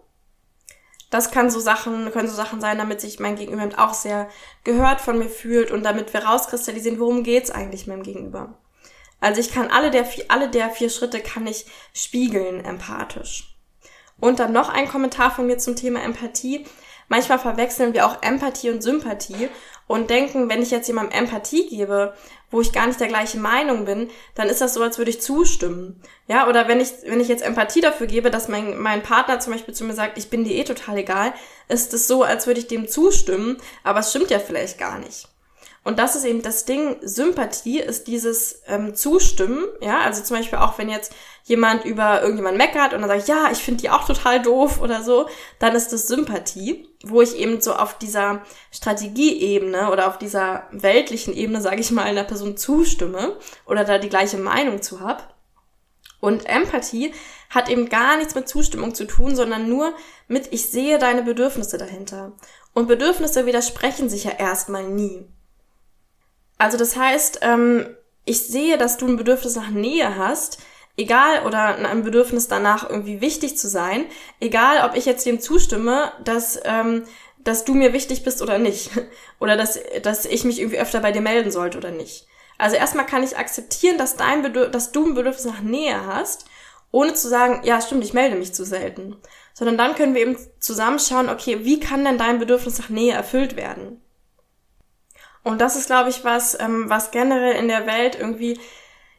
Das 1.09 1.31
kann 1.31 1.49
so 1.49 1.59
Sachen, 1.59 2.11
können 2.11 2.27
so 2.27 2.35
Sachen 2.35 2.61
sein, 2.61 2.77
damit 2.77 3.01
sich 3.01 3.19
mein 3.19 3.35
Gegenüber 3.35 3.67
auch 3.77 3.93
sehr 3.93 4.29
gehört 4.63 5.01
von 5.01 5.17
mir 5.17 5.29
fühlt 5.29 5.71
und 5.71 5.83
damit 5.83 6.13
wir 6.13 6.23
rauskristallisieren, 6.23 6.99
worum 6.99 7.23
geht's 7.23 7.49
eigentlich 7.49 7.87
meinem 7.87 8.03
Gegenüber. 8.03 8.57
Also 9.19 9.41
ich 9.41 9.51
kann 9.51 9.69
alle 9.69 9.91
der, 9.91 10.07
alle 10.27 10.49
der 10.49 10.69
vier 10.69 10.89
Schritte 10.89 11.19
kann 11.19 11.47
ich 11.47 11.65
spiegeln 11.93 12.63
empathisch. 12.63 13.55
Und 14.19 14.39
dann 14.39 14.53
noch 14.53 14.69
ein 14.69 14.87
Kommentar 14.87 15.31
von 15.31 15.47
mir 15.47 15.57
zum 15.57 15.75
Thema 15.75 16.01
Empathie. 16.01 16.65
Manchmal 17.09 17.39
verwechseln 17.39 17.93
wir 17.93 18.05
auch 18.05 18.21
Empathie 18.21 18.69
und 18.69 18.81
Sympathie 18.81 19.49
und 19.87 20.09
denken, 20.09 20.49
wenn 20.49 20.61
ich 20.61 20.71
jetzt 20.71 20.87
jemandem 20.87 21.19
Empathie 21.19 21.67
gebe, 21.67 22.13
wo 22.51 22.61
ich 22.61 22.71
gar 22.71 22.87
nicht 22.87 22.99
der 22.99 23.07
gleichen 23.07 23.41
Meinung 23.41 23.85
bin, 23.85 24.09
dann 24.35 24.47
ist 24.47 24.61
das 24.61 24.73
so, 24.73 24.81
als 24.81 24.97
würde 24.97 25.11
ich 25.11 25.21
zustimmen. 25.21 26.01
Ja, 26.27 26.47
oder 26.47 26.67
wenn 26.67 26.79
ich, 26.79 26.89
wenn 27.05 27.19
ich 27.19 27.27
jetzt 27.27 27.43
Empathie 27.43 27.81
dafür 27.81 28.07
gebe, 28.07 28.31
dass 28.31 28.47
mein, 28.47 28.79
mein 28.79 29.03
Partner 29.03 29.39
zum 29.39 29.53
Beispiel 29.53 29.73
zu 29.73 29.83
mir 29.83 29.93
sagt, 29.93 30.17
ich 30.17 30.29
bin 30.29 30.43
dir 30.43 30.55
eh 30.55 30.63
total 30.63 30.97
egal, 30.97 31.33
ist 31.67 31.93
es 31.93 32.07
so, 32.07 32.23
als 32.23 32.47
würde 32.47 32.59
ich 32.59 32.67
dem 32.67 32.87
zustimmen, 32.87 33.57
aber 33.83 33.99
es 33.99 34.11
stimmt 34.11 34.31
ja 34.31 34.39
vielleicht 34.39 34.77
gar 34.77 34.99
nicht. 34.99 35.27
Und 35.83 35.97
das 35.97 36.15
ist 36.15 36.25
eben 36.25 36.41
das 36.41 36.65
Ding, 36.65 36.97
Sympathie 37.01 37.79
ist 37.79 38.07
dieses 38.07 38.61
ähm, 38.67 38.95
Zustimmen, 38.95 39.65
ja, 39.81 39.99
also 40.01 40.21
zum 40.21 40.37
Beispiel 40.37 40.59
auch 40.59 40.77
wenn 40.77 40.89
jetzt 40.89 41.13
jemand 41.45 41.85
über 41.85 42.21
irgendjemand 42.21 42.57
meckert 42.57 42.93
und 42.93 43.01
dann 43.01 43.09
sagt, 43.09 43.27
ja, 43.27 43.49
ich 43.51 43.59
finde 43.59 43.81
die 43.81 43.89
auch 43.89 44.05
total 44.05 44.41
doof 44.41 44.81
oder 44.81 45.01
so, 45.03 45.27
dann 45.57 45.75
ist 45.75 45.91
das 45.91 46.07
Sympathie, 46.07 46.87
wo 47.03 47.21
ich 47.21 47.35
eben 47.37 47.59
so 47.61 47.73
auf 47.73 47.97
dieser 47.97 48.43
Strategieebene 48.71 49.91
oder 49.91 50.07
auf 50.07 50.17
dieser 50.17 50.67
weltlichen 50.71 51.33
Ebene, 51.33 51.61
sage 51.61 51.81
ich 51.81 51.91
mal, 51.91 52.03
einer 52.03 52.23
Person 52.23 52.57
zustimme 52.57 53.37
oder 53.65 53.83
da 53.83 53.97
die 53.97 54.09
gleiche 54.09 54.37
Meinung 54.37 54.81
zu 54.81 54.99
hab. 54.99 55.33
Und 56.19 56.45
Empathie 56.45 57.13
hat 57.49 57.69
eben 57.69 57.87
gar 57.87 58.17
nichts 58.17 58.35
mit 58.35 58.49
Zustimmung 58.49 58.93
zu 58.93 59.05
tun, 59.05 59.35
sondern 59.35 59.69
nur 59.69 59.93
mit, 60.27 60.51
ich 60.51 60.69
sehe 60.69 60.99
deine 60.99 61.23
Bedürfnisse 61.23 61.77
dahinter. 61.77 62.33
Und 62.73 62.87
Bedürfnisse 62.87 63.45
widersprechen 63.45 64.09
sich 64.09 64.25
ja 64.25 64.31
erstmal 64.31 64.83
nie. 64.83 65.25
Also 66.59 66.77
das 66.77 66.95
heißt, 66.95 67.39
ähm, 67.41 67.87
ich 68.25 68.45
sehe, 68.45 68.77
dass 68.77 68.97
du 68.97 69.07
ein 69.07 69.17
Bedürfnis 69.17 69.55
nach 69.55 69.69
Nähe 69.71 70.17
hast, 70.17 70.59
egal, 70.97 71.45
oder 71.45 71.77
ein 71.77 72.03
Bedürfnis 72.03 72.47
danach 72.47 72.87
irgendwie 72.87 73.21
wichtig 73.21 73.57
zu 73.57 73.67
sein, 73.67 74.05
egal, 74.39 74.87
ob 74.87 74.95
ich 74.95 75.05
jetzt 75.05 75.25
dem 75.25 75.39
zustimme, 75.39 76.11
dass, 76.23 76.59
ähm, 76.65 77.05
dass 77.39 77.63
du 77.63 77.73
mir 77.73 77.93
wichtig 77.93 78.23
bist 78.23 78.41
oder 78.41 78.59
nicht. 78.59 78.91
Oder 79.39 79.55
dass, 79.55 79.79
dass 80.03 80.25
ich 80.25 80.43
mich 80.43 80.59
irgendwie 80.59 80.79
öfter 80.79 80.99
bei 80.99 81.13
dir 81.13 81.21
melden 81.21 81.49
sollte 81.49 81.77
oder 81.77 81.91
nicht. 81.91 82.27
Also 82.57 82.75
erstmal 82.75 83.05
kann 83.05 83.23
ich 83.23 83.37
akzeptieren, 83.37 83.97
dass, 83.97 84.17
dein 84.17 84.41
Bedürf 84.41 84.69
dass 84.71 84.91
du 84.91 85.05
ein 85.05 85.13
Bedürfnis 85.13 85.45
nach 85.45 85.61
Nähe 85.61 86.05
hast, 86.05 86.45
ohne 86.91 87.13
zu 87.13 87.29
sagen, 87.29 87.61
ja, 87.63 87.79
stimmt, 87.79 88.03
ich 88.03 88.13
melde 88.13 88.35
mich 88.35 88.53
zu 88.53 88.65
selten. 88.65 89.15
Sondern 89.53 89.77
dann 89.77 89.95
können 89.95 90.13
wir 90.13 90.21
eben 90.21 90.37
zusammenschauen, 90.59 91.29
okay, 91.29 91.63
wie 91.63 91.79
kann 91.79 92.03
denn 92.03 92.17
dein 92.17 92.37
Bedürfnis 92.37 92.79
nach 92.79 92.89
Nähe 92.89 93.13
erfüllt 93.13 93.55
werden? 93.55 94.01
Und 95.49 95.59
das 95.59 95.75
ist, 95.75 95.87
glaube 95.87 96.09
ich, 96.09 96.23
was, 96.23 96.59
ähm, 96.59 96.85
was 96.89 97.11
generell 97.11 97.55
in 97.55 97.67
der 97.67 97.87
Welt 97.87 98.17
irgendwie 98.19 98.59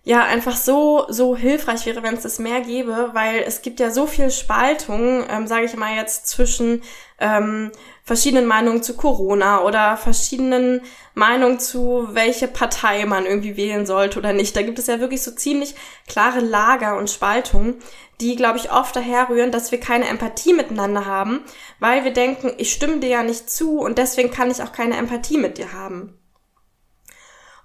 ja 0.03 0.23
einfach 0.25 0.57
so 0.57 1.05
so 1.09 1.37
hilfreich 1.37 1.85
wäre, 1.87 2.03
wenn 2.03 2.15
es 2.15 2.23
das 2.23 2.39
mehr 2.39 2.63
gäbe, 2.63 3.11
weil 3.13 3.43
es 3.47 3.63
gibt 3.63 3.81
ja 3.81 3.91
so 3.91 4.07
viel 4.07 4.31
Spaltung, 4.31 5.25
ähm, 5.29 5.47
sage 5.47 5.67
ich 5.67 5.77
mal 5.77 5.95
jetzt 5.95 6.27
zwischen 6.27 6.83
ähm, 7.19 7.71
verschiedenen 8.05 8.47
Meinungen 8.47 8.83
zu 8.83 8.97
Corona 8.97 9.63
oder 9.63 9.97
verschiedenen 9.99 10.81
Meinungen 11.15 11.61
zu 11.61 12.09
welche 12.13 12.49
Partei 12.49 13.05
man 13.05 13.27
irgendwie 13.27 13.57
wählen 13.57 13.85
sollte 13.85 14.19
oder 14.19 14.33
nicht. 14.33 14.57
Da 14.57 14.63
gibt 14.63 14.79
es 14.79 14.87
ja 14.87 15.01
wirklich 15.01 15.23
so 15.23 15.33
ziemlich 15.33 15.75
klare 16.09 16.41
Lager 16.41 16.97
und 16.97 17.11
Spaltungen, 17.11 17.75
die 18.21 18.37
glaube 18.37 18.59
ich 18.59 18.73
oft 18.73 18.97
daherrühren, 18.97 19.53
dass 19.53 19.71
wir 19.71 19.81
keine 19.81 20.09
Empathie 20.09 20.55
miteinander 20.55 21.05
haben, 21.07 21.41
weil 21.79 22.05
wir 22.05 22.13
denken, 22.13 22.53
ich 22.57 22.73
stimme 22.73 23.01
dir 23.01 23.11
ja 23.11 23.23
nicht 23.23 23.51
zu 23.51 23.79
und 23.81 23.99
deswegen 23.99 24.31
kann 24.31 24.51
ich 24.51 24.63
auch 24.63 24.73
keine 24.73 24.97
Empathie 24.97 25.39
mit 25.39 25.59
dir 25.59 25.73
haben. 25.75 26.20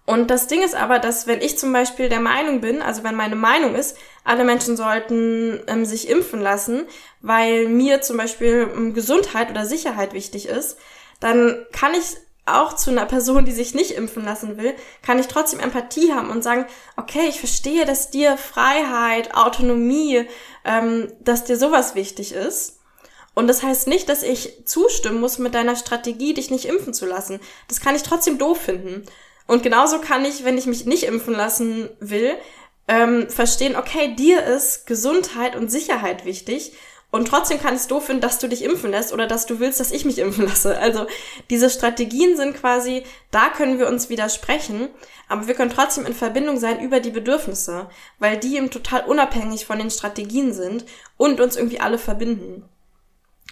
Und 0.06 0.30
das 0.30 0.48
Ding 0.48 0.62
ist 0.62 0.76
aber, 0.76 1.00
dass 1.00 1.26
wenn 1.26 1.42
ich 1.42 1.58
zum 1.58 1.74
Beispiel 1.74 2.10
der 2.10 2.20
Meinung 2.20 2.62
bin, 2.62 2.82
also 2.82 3.04
wenn 3.04 3.16
meine 3.16 3.36
Meinung 3.36 3.74
ist, 3.74 3.98
alle 4.24 4.44
Menschen 4.44 4.78
sollten 4.78 5.62
ähm, 5.68 5.84
sich 5.86 6.10
impfen 6.10 6.42
lassen, 6.42 6.86
weil 7.22 7.68
mir 7.68 8.02
zum 8.02 8.18
Beispiel 8.18 8.70
ähm, 8.76 8.94
Gesundheit 8.94 9.50
oder 9.50 9.66
Sicherheit 9.66 10.14
wichtig 10.14 10.48
ist, 10.48 10.78
dann 11.20 11.66
kann 11.72 11.94
ich 11.96 12.18
auch 12.46 12.74
zu 12.74 12.92
einer 12.92 13.08
Person, 13.08 13.46
die 13.46 13.52
sich 13.52 13.74
nicht 13.74 13.92
impfen 13.92 14.24
lassen 14.24 14.58
will, 14.58 14.76
kann 15.02 15.18
ich 15.18 15.28
trotzdem 15.28 15.60
Empathie 15.60 16.14
haben 16.14 16.30
und 16.30 16.44
sagen, 16.44 16.68
okay, 16.96 17.28
ich 17.28 17.40
verstehe, 17.40 17.86
dass 17.86 18.12
dir 18.12 18.38
Freiheit, 18.38 19.34
Autonomie, 19.34 20.28
ähm, 20.64 21.12
dass 21.22 21.46
dir 21.46 21.58
sowas 21.58 21.96
wichtig 21.96 22.34
ist. 22.34 22.80
Und 23.34 23.48
das 23.48 23.64
heißt 23.64 23.88
nicht, 23.88 24.08
dass 24.08 24.22
ich 24.22 24.66
zustimmen 24.66 25.20
muss 25.20 25.40
mit 25.40 25.56
deiner 25.56 25.76
Strategie, 25.76 26.36
dich 26.36 26.52
nicht 26.52 26.66
impfen 26.66 26.94
zu 26.94 27.06
lassen. 27.08 27.40
Das 27.68 27.82
kann 27.82 27.96
ich 27.96 28.04
trotzdem 28.04 28.38
doof 28.38 28.62
finden. 28.62 29.06
Und 29.48 29.64
genauso 29.64 30.00
kann 30.00 30.26
ich, 30.26 30.44
wenn 30.44 30.58
ich 30.58 30.66
mich 30.66 30.86
nicht 30.86 31.04
impfen 31.04 31.34
lassen 31.34 31.90
will, 32.00 32.36
ähm, 32.88 33.30
verstehen, 33.30 33.76
okay, 33.76 34.16
dir 34.16 34.44
ist 34.44 34.88
Gesundheit 34.88 35.56
und 35.56 35.72
Sicherheit 35.72 36.26
wichtig. 36.26 36.74
Und 37.12 37.30
trotzdem 37.30 37.62
kann 37.62 37.76
ich 37.76 37.82
es 37.82 37.88
doof 37.88 38.08
finden, 38.08 38.22
dass 38.22 38.40
du 38.40 38.50
dich 38.50 38.64
impfen 38.64 38.92
lässt 38.92 39.14
oder 39.14 39.26
dass 39.26 39.46
du 39.46 39.60
willst, 39.60 39.80
dass 39.80 39.92
ich 39.92 40.04
mich 40.04 40.20
impfen 40.20 40.46
lasse. 40.46 40.78
Also 40.78 41.08
diese 41.50 41.70
Strategien 41.70 42.36
sind 42.36 42.58
quasi, 42.58 43.04
da 43.32 43.50
können 43.50 43.80
wir 43.80 43.88
uns 43.88 44.10
widersprechen, 44.10 44.90
aber 45.30 45.48
wir 45.48 45.56
können 45.56 45.72
trotzdem 45.72 46.06
in 46.06 46.14
Verbindung 46.14 46.58
sein 46.58 46.82
über 46.82 47.00
die 47.00 47.12
Bedürfnisse, 47.12 47.90
weil 48.20 48.38
die 48.38 48.58
eben 48.58 48.70
total 48.70 49.06
unabhängig 49.06 49.66
von 49.66 49.80
den 49.80 49.92
Strategien 49.92 50.54
sind 50.54 50.86
und 51.16 51.40
uns 51.40 51.56
irgendwie 51.56 51.80
alle 51.80 51.98
verbinden. 51.98 52.66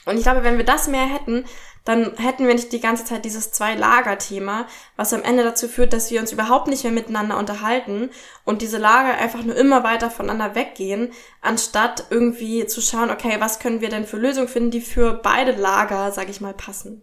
Und 0.06 0.17
ich 0.17 0.23
glaube, 0.23 0.43
wenn 0.43 0.58
wir 0.58 0.65
das 0.65 0.88
mehr 0.88 1.06
hätten, 1.06 1.45
dann 1.85 2.15
hätten 2.17 2.47
wir 2.47 2.53
nicht 2.53 2.71
die 2.71 2.79
ganze 2.79 3.03
Zeit 3.03 3.25
dieses 3.25 3.51
Zwei-Lager-Thema, 3.51 4.67
was 4.95 5.13
am 5.13 5.23
Ende 5.23 5.43
dazu 5.43 5.67
führt, 5.67 5.91
dass 5.91 6.11
wir 6.11 6.21
uns 6.21 6.31
überhaupt 6.31 6.67
nicht 6.67 6.83
mehr 6.83 6.93
miteinander 6.93 7.37
unterhalten 7.37 8.09
und 8.45 8.61
diese 8.61 8.77
Lager 8.77 9.17
einfach 9.17 9.43
nur 9.43 9.55
immer 9.55 9.83
weiter 9.83 10.09
voneinander 10.09 10.55
weggehen, 10.55 11.11
anstatt 11.41 12.05
irgendwie 12.09 12.65
zu 12.67 12.81
schauen, 12.81 13.09
okay, 13.09 13.35
was 13.39 13.59
können 13.59 13.81
wir 13.81 13.89
denn 13.89 14.05
für 14.05 14.17
Lösungen 14.17 14.47
finden, 14.47 14.71
die 14.71 14.81
für 14.81 15.13
beide 15.13 15.51
Lager, 15.51 16.11
sag 16.11 16.29
ich 16.29 16.39
mal, 16.39 16.53
passen. 16.53 17.01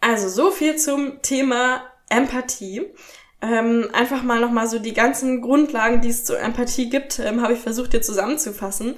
Also 0.00 0.28
so 0.28 0.50
viel 0.50 0.76
zum 0.76 1.20
Thema 1.22 1.82
Empathie. 2.08 2.86
Ähm, 3.42 3.90
einfach 3.92 4.22
mal 4.22 4.40
nochmal 4.40 4.66
so 4.66 4.78
die 4.78 4.94
ganzen 4.94 5.42
Grundlagen, 5.42 6.00
die 6.00 6.08
es 6.08 6.24
zur 6.24 6.40
Empathie 6.40 6.88
gibt, 6.88 7.18
ähm, 7.18 7.42
habe 7.42 7.52
ich 7.52 7.60
versucht 7.60 7.90
hier 7.90 8.00
zusammenzufassen. 8.00 8.94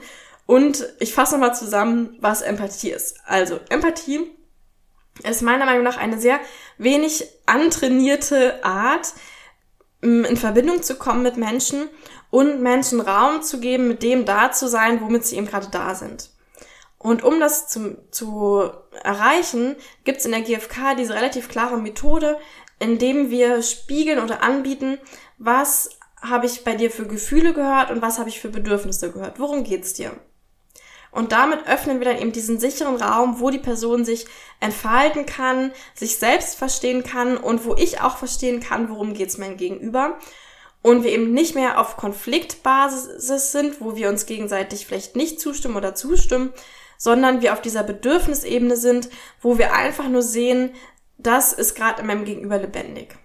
Und 0.47 0.87
ich 1.01 1.13
fasse 1.13 1.35
nochmal 1.35 1.55
zusammen, 1.55 2.17
was 2.21 2.43
Empathie 2.43 2.91
ist. 2.91 3.17
Also 3.27 3.59
Empathie 3.69 4.38
ist 5.25 5.43
meiner 5.43 5.65
Meinung 5.65 5.85
nach 5.85 5.97
eine 5.97 6.19
sehr 6.19 6.39
wenig 6.77 7.25
antrainierte 7.47 8.65
Art, 8.65 9.13
in 10.01 10.37
Verbindung 10.37 10.83
zu 10.83 10.95
kommen 10.95 11.23
mit 11.23 11.37
Menschen 11.37 11.89
und 12.31 12.61
Menschen 12.61 13.01
Raum 13.01 13.43
zu 13.43 13.59
geben, 13.59 13.89
mit 13.89 14.03
dem 14.03 14.25
da 14.25 14.53
zu 14.53 14.69
sein, 14.69 15.01
womit 15.01 15.27
sie 15.27 15.37
eben 15.37 15.47
gerade 15.47 15.69
da 15.71 15.95
sind. 15.95 16.31
Und 16.99 17.23
um 17.23 17.41
das 17.41 17.69
zu, 17.69 17.97
zu 18.11 18.71
erreichen, 19.03 19.77
gibt 20.05 20.19
es 20.19 20.25
in 20.25 20.33
der 20.33 20.43
GfK 20.43 20.95
diese 20.97 21.15
relativ 21.15 21.49
klare 21.49 21.79
Methode, 21.79 22.39
indem 22.81 23.31
wir 23.31 23.63
spiegeln 23.63 24.19
oder 24.19 24.43
anbieten, 24.43 24.99
was 25.39 25.91
habe 26.21 26.47
ich 26.47 26.65
bei 26.65 26.75
dir 26.75 26.91
für 26.91 27.07
Gefühle 27.07 27.55
gehört 27.55 27.91
und 27.91 28.03
was 28.03 28.19
habe 28.19 28.29
ich 28.29 28.41
für 28.41 28.49
Bedürfnisse 28.49 29.13
gehört. 29.13 29.39
Worum 29.39 29.63
geht's 29.63 29.95
dir? 29.95 30.13
Und 31.19 31.33
damit 31.33 31.67
öffnen 31.67 31.99
wir 31.99 32.05
dann 32.05 32.23
eben 32.23 32.31
diesen 32.31 32.61
sicheren 32.61 32.95
Raum, 32.95 33.41
wo 33.41 33.51
die 33.51 33.59
Person 33.59 34.05
sich 34.05 34.29
entfalten 34.61 35.27
kann, 35.27 35.73
sich 35.93 36.17
selbst 36.17 36.57
verstehen 36.57 37.03
kann 37.03 37.37
und 37.37 37.65
wo 37.65 37.75
ich 37.75 38.01
auch 38.01 38.19
verstehen 38.19 38.61
kann, 38.61 38.89
worum 38.89 39.15
geht's 39.15 39.37
mein 39.37 39.57
Gegenüber. 39.57 40.17
Und 40.81 41.03
wir 41.03 41.11
eben 41.11 41.33
nicht 41.33 41.57
mehr 41.57 41.81
auf 41.81 41.97
Konfliktbasis 41.97 43.51
sind, 43.51 43.81
wo 43.81 43.97
wir 43.97 44.11
uns 44.11 44.27
gegenseitig 44.27 44.87
vielleicht 44.87 45.17
nicht 45.17 45.41
zustimmen 45.41 45.75
oder 45.75 45.97
zustimmen, 45.97 46.53
sondern 46.99 47.43
wir 47.43 47.53
auf 47.53 47.63
dieser 47.63 47.83
Bedürfnisebene 47.83 48.77
sind, 48.77 49.09
wo 49.41 49.59
wir 49.59 49.75
einfach 49.75 50.07
nur 50.07 50.23
sehen, 50.23 50.71
das 51.17 51.53
ist 51.53 51.75
gerade 51.75 52.03
in 52.03 52.07
meinem 52.07 52.27
Gegenüber 52.27 52.59
lebendig. 52.59 53.17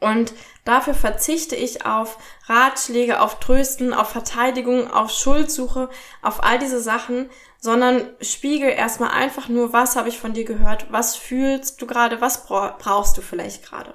Und 0.00 0.32
dafür 0.64 0.94
verzichte 0.94 1.56
ich 1.56 1.84
auf 1.84 2.18
Ratschläge, 2.46 3.20
auf 3.20 3.40
Trösten, 3.40 3.92
auf 3.92 4.10
Verteidigung, 4.10 4.90
auf 4.90 5.10
Schuldsuche, 5.10 5.90
auf 6.22 6.42
all 6.44 6.58
diese 6.58 6.80
Sachen, 6.80 7.30
sondern 7.58 8.08
spiegel 8.20 8.70
erstmal 8.70 9.10
einfach 9.10 9.48
nur, 9.48 9.72
was 9.72 9.96
habe 9.96 10.08
ich 10.08 10.18
von 10.18 10.34
dir 10.34 10.44
gehört, 10.44 10.86
was 10.92 11.16
fühlst 11.16 11.82
du 11.82 11.86
gerade, 11.86 12.20
was 12.20 12.46
brauchst 12.46 13.18
du 13.18 13.22
vielleicht 13.22 13.64
gerade. 13.64 13.94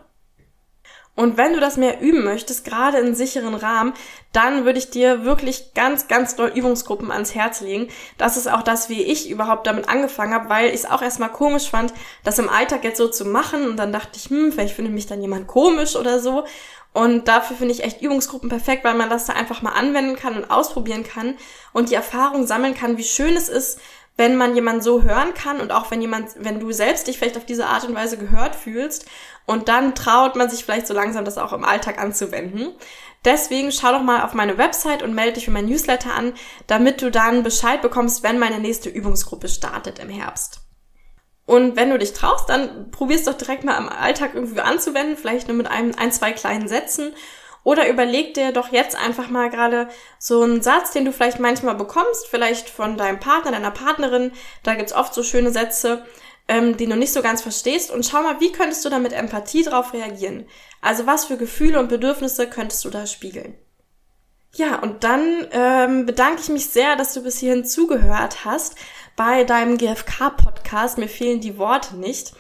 Und 1.16 1.38
wenn 1.38 1.54
du 1.54 1.60
das 1.60 1.78
mehr 1.78 2.02
üben 2.02 2.24
möchtest, 2.24 2.66
gerade 2.66 2.98
in 2.98 3.14
sicheren 3.14 3.54
Rahmen, 3.54 3.94
dann 4.32 4.66
würde 4.66 4.80
ich 4.80 4.90
dir 4.90 5.24
wirklich 5.24 5.76
ganz, 5.76 6.08
ganz 6.08 6.36
doll 6.36 6.52
Übungsgruppen 6.56 7.12
ans 7.12 7.36
Herz 7.36 7.62
legen. 7.62 7.88
Das 8.18 8.36
ist 8.36 8.52
auch 8.52 8.64
das, 8.64 8.90
wie 8.90 9.04
ich 9.04 9.30
überhaupt 9.30 9.68
damit 9.68 9.90
angefangen 9.90 10.34
habe, 10.34 10.50
weil 10.50 10.70
ich 10.70 10.76
es 10.76 10.86
auch 10.90 11.04
erstmal 11.04 11.32
komisch 11.32 11.70
fand, 11.70 11.94
das 12.24 12.40
im 12.40 12.50
Alltag 12.50 12.84
jetzt 12.84 12.98
so 12.98 13.08
zu 13.08 13.26
machen. 13.26 13.68
Und 13.68 13.78
dann 13.78 13.94
dachte 13.94 14.18
ich, 14.18 14.30
hm, 14.32 14.52
vielleicht 14.52 14.76
findet 14.76 14.96
mich 14.96 15.06
dann 15.06 15.22
jemand 15.22 15.46
komisch 15.46 15.96
oder 15.96 16.20
so. 16.20 16.46
Und 16.94 17.28
dafür 17.28 17.58
finde 17.58 17.74
ich 17.74 17.84
echt 17.84 18.02
Übungsgruppen 18.02 18.50
perfekt, 18.50 18.84
weil 18.84 18.94
man 18.96 19.10
das 19.10 19.26
da 19.26 19.34
einfach 19.34 19.62
mal 19.62 19.72
anwenden 19.72 20.16
kann 20.16 20.36
und 20.36 20.50
ausprobieren 20.50 21.04
kann 21.04 21.36
und 21.74 21.90
die 21.90 21.96
Erfahrung 21.96 22.46
sammeln 22.46 22.76
kann, 22.76 22.98
wie 22.98 23.04
schön 23.04 23.36
es 23.36 23.50
ist, 23.50 23.80
wenn 24.16 24.36
man 24.36 24.56
jemanden 24.56 24.82
so 24.82 25.02
hören 25.02 25.34
kann 25.34 25.60
und 25.60 25.72
auch 25.72 25.90
wenn 25.90 26.02
jemand, 26.02 26.32
wenn 26.38 26.60
du 26.60 26.72
selbst 26.72 27.08
dich 27.08 27.18
vielleicht 27.18 27.38
auf 27.38 27.46
diese 27.46 27.66
Art 27.66 27.84
und 27.86 27.96
Weise 27.96 28.18
gehört 28.18 28.56
fühlst 28.56 29.06
und 29.46 29.70
dann 29.70 29.96
traut 29.96 30.36
man 30.36 30.50
sich 30.50 30.64
vielleicht 30.64 30.88
so 30.88 30.94
langsam 30.94 31.26
das 31.26 31.38
auch 31.38 31.54
im 31.54 31.64
Alltag 31.64 32.00
anzuwenden. 32.00 32.74
Deswegen 33.26 33.72
schau 33.72 33.92
doch 33.92 34.04
mal 34.04 34.24
auf 34.24 34.34
meine 34.34 34.58
Website 34.58 35.02
und 35.02 35.16
melde 35.16 35.34
dich 35.34 35.46
für 35.46 35.52
mein 35.52 35.66
Newsletter 35.66 36.14
an, 36.14 36.34
damit 36.68 37.02
du 37.02 37.10
dann 37.10 37.42
Bescheid 37.42 37.82
bekommst, 37.82 38.22
wenn 38.22 38.38
meine 38.38 38.60
nächste 38.60 38.90
Übungsgruppe 38.90 39.48
startet 39.48 40.00
im 40.00 40.10
Herbst. 40.10 40.60
Und 41.46 41.76
wenn 41.76 41.90
du 41.90 41.98
dich 41.98 42.14
traust, 42.14 42.50
dann 42.50 42.92
probierst 42.92 43.28
doch 43.28 43.34
direkt 43.34 43.64
mal 43.64 43.76
am 43.76 43.90
Alltag 43.90 44.32
irgendwie 44.34 44.62
anzuwenden, 44.62 45.18
vielleicht 45.18 45.48
nur 45.48 45.58
mit 45.58 45.68
einem, 45.68 45.94
ein, 45.98 46.12
zwei 46.12 46.32
kleinen 46.32 46.68
Sätzen. 46.68 47.14
Oder 47.64 47.88
überleg 47.88 48.34
dir 48.34 48.52
doch 48.52 48.72
jetzt 48.72 48.96
einfach 48.96 49.30
mal 49.30 49.50
gerade 49.50 49.88
so 50.20 50.42
einen 50.42 50.62
Satz, 50.62 50.92
den 50.92 51.06
du 51.06 51.14
vielleicht 51.14 51.40
manchmal 51.40 51.76
bekommst, 51.76 52.28
vielleicht 52.28 52.70
von 52.70 52.98
deinem 52.98 53.20
Partner, 53.20 53.52
deiner 53.52 53.72
Partnerin. 53.72 54.32
Da 54.64 54.76
gibt's 54.76 54.94
oft 54.94 55.14
so 55.14 55.24
schöne 55.24 55.52
Sätze, 55.52 56.06
ähm, 56.48 56.76
die 56.76 56.88
du 56.88 56.98
nicht 56.98 57.14
so 57.14 57.22
ganz 57.22 57.42
verstehst. 57.42 57.90
Und 57.90 58.06
schau 58.06 58.22
mal, 58.22 58.42
wie 58.42 58.52
könntest 58.52 58.84
du 58.84 58.90
da 58.90 59.00
mit 59.00 59.14
Empathie 59.14 59.64
drauf 59.64 59.94
reagieren? 59.94 60.46
Also 60.82 61.08
was 61.08 61.26
für 61.26 61.38
Gefühle 61.38 61.80
und 61.80 61.88
Bedürfnisse 61.88 62.50
könntest 62.50 62.84
du 62.84 62.90
da 62.90 63.06
spiegeln? 63.08 63.56
Ja, 64.56 64.80
und 64.80 65.04
dann 65.04 65.48
ähm, 65.52 66.06
bedanke 66.06 66.42
ich 66.42 66.50
mich 66.50 66.68
sehr, 66.68 66.96
dass 66.96 67.14
du 67.14 67.24
bis 67.24 67.40
hierhin 67.40 67.66
zugehört 67.66 68.46
hast 68.46 68.76
bei 69.16 69.46
deinem 69.46 69.78
GFK-Podcast. 69.78 71.00
Mir 71.00 71.08
fehlen 71.08 71.42
die 71.42 71.58
Worte 71.58 71.96
nicht. 71.96 72.34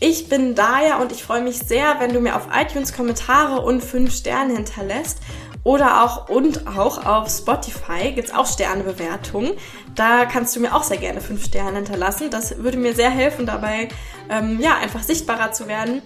Ich 0.00 0.28
bin 0.28 0.54
Daya 0.54 1.00
und 1.00 1.10
ich 1.10 1.24
freue 1.24 1.42
mich 1.42 1.58
sehr, 1.58 1.96
wenn 1.98 2.12
du 2.12 2.20
mir 2.20 2.36
auf 2.36 2.46
iTunes 2.54 2.92
Kommentare 2.92 3.60
und 3.60 3.82
5 3.82 4.14
Sterne 4.14 4.54
hinterlässt. 4.54 5.18
Oder 5.64 6.04
auch 6.04 6.28
und 6.28 6.68
auch 6.68 7.04
auf 7.04 7.28
Spotify 7.28 8.12
gibt's 8.12 8.32
auch 8.32 8.46
Sternebewertungen. 8.46 9.52
Da 9.96 10.24
kannst 10.24 10.54
du 10.54 10.60
mir 10.60 10.74
auch 10.74 10.84
sehr 10.84 10.98
gerne 10.98 11.20
5 11.20 11.44
Sterne 11.44 11.78
hinterlassen. 11.78 12.30
Das 12.30 12.58
würde 12.58 12.78
mir 12.78 12.94
sehr 12.94 13.10
helfen, 13.10 13.44
dabei 13.44 13.88
ähm, 14.30 14.60
ja 14.60 14.76
einfach 14.76 15.02
sichtbarer 15.02 15.50
zu 15.50 15.66
werden. 15.66 16.00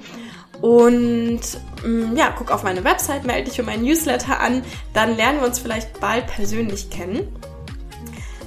Und 0.63 1.41
ähm, 1.85 2.17
ja, 2.17 2.35
guck 2.37 2.51
auf 2.51 2.63
meine 2.63 2.85
Website, 2.85 3.25
melde 3.25 3.45
dich 3.45 3.57
für 3.57 3.63
meinen 3.63 3.85
Newsletter 3.85 4.41
an. 4.41 4.63
Dann 4.95 5.17
lernen 5.17 5.41
wir 5.41 5.47
uns 5.47 5.59
vielleicht 5.59 6.01
bald 6.01 6.27
persönlich 6.29 6.89
kennen 6.89 7.29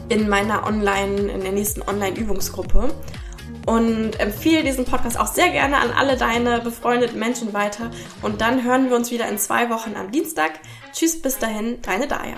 in 0.10 0.28
meiner 0.28 0.66
Online, 0.66 1.32
in 1.32 1.42
der 1.42 1.52
nächsten 1.52 1.84
Online-Übungsgruppe 1.84 2.90
und 3.66 4.20
empfehle 4.20 4.64
diesen 4.64 4.86
Podcast 4.86 5.20
auch 5.20 5.28
sehr 5.28 5.50
gerne 5.50 5.78
an 5.78 5.92
alle 5.92 6.18
deine 6.18 6.60
befreundeten 6.60 7.20
Menschen 7.20 7.54
weiter. 7.54 7.92
Und 8.22 8.42
dann 8.42 8.64
hören 8.64 8.90
wir 8.90 8.96
uns 8.96 9.12
wieder 9.12 9.28
in 9.28 9.38
zwei 9.38 9.70
Wochen 9.70 9.96
am 9.96 10.12
Dienstag. 10.12 10.60
Tschüss, 10.94 11.22
bis 11.22 11.40
dahin, 11.40 11.82
deine 11.82 12.08
Daya. 12.08 12.38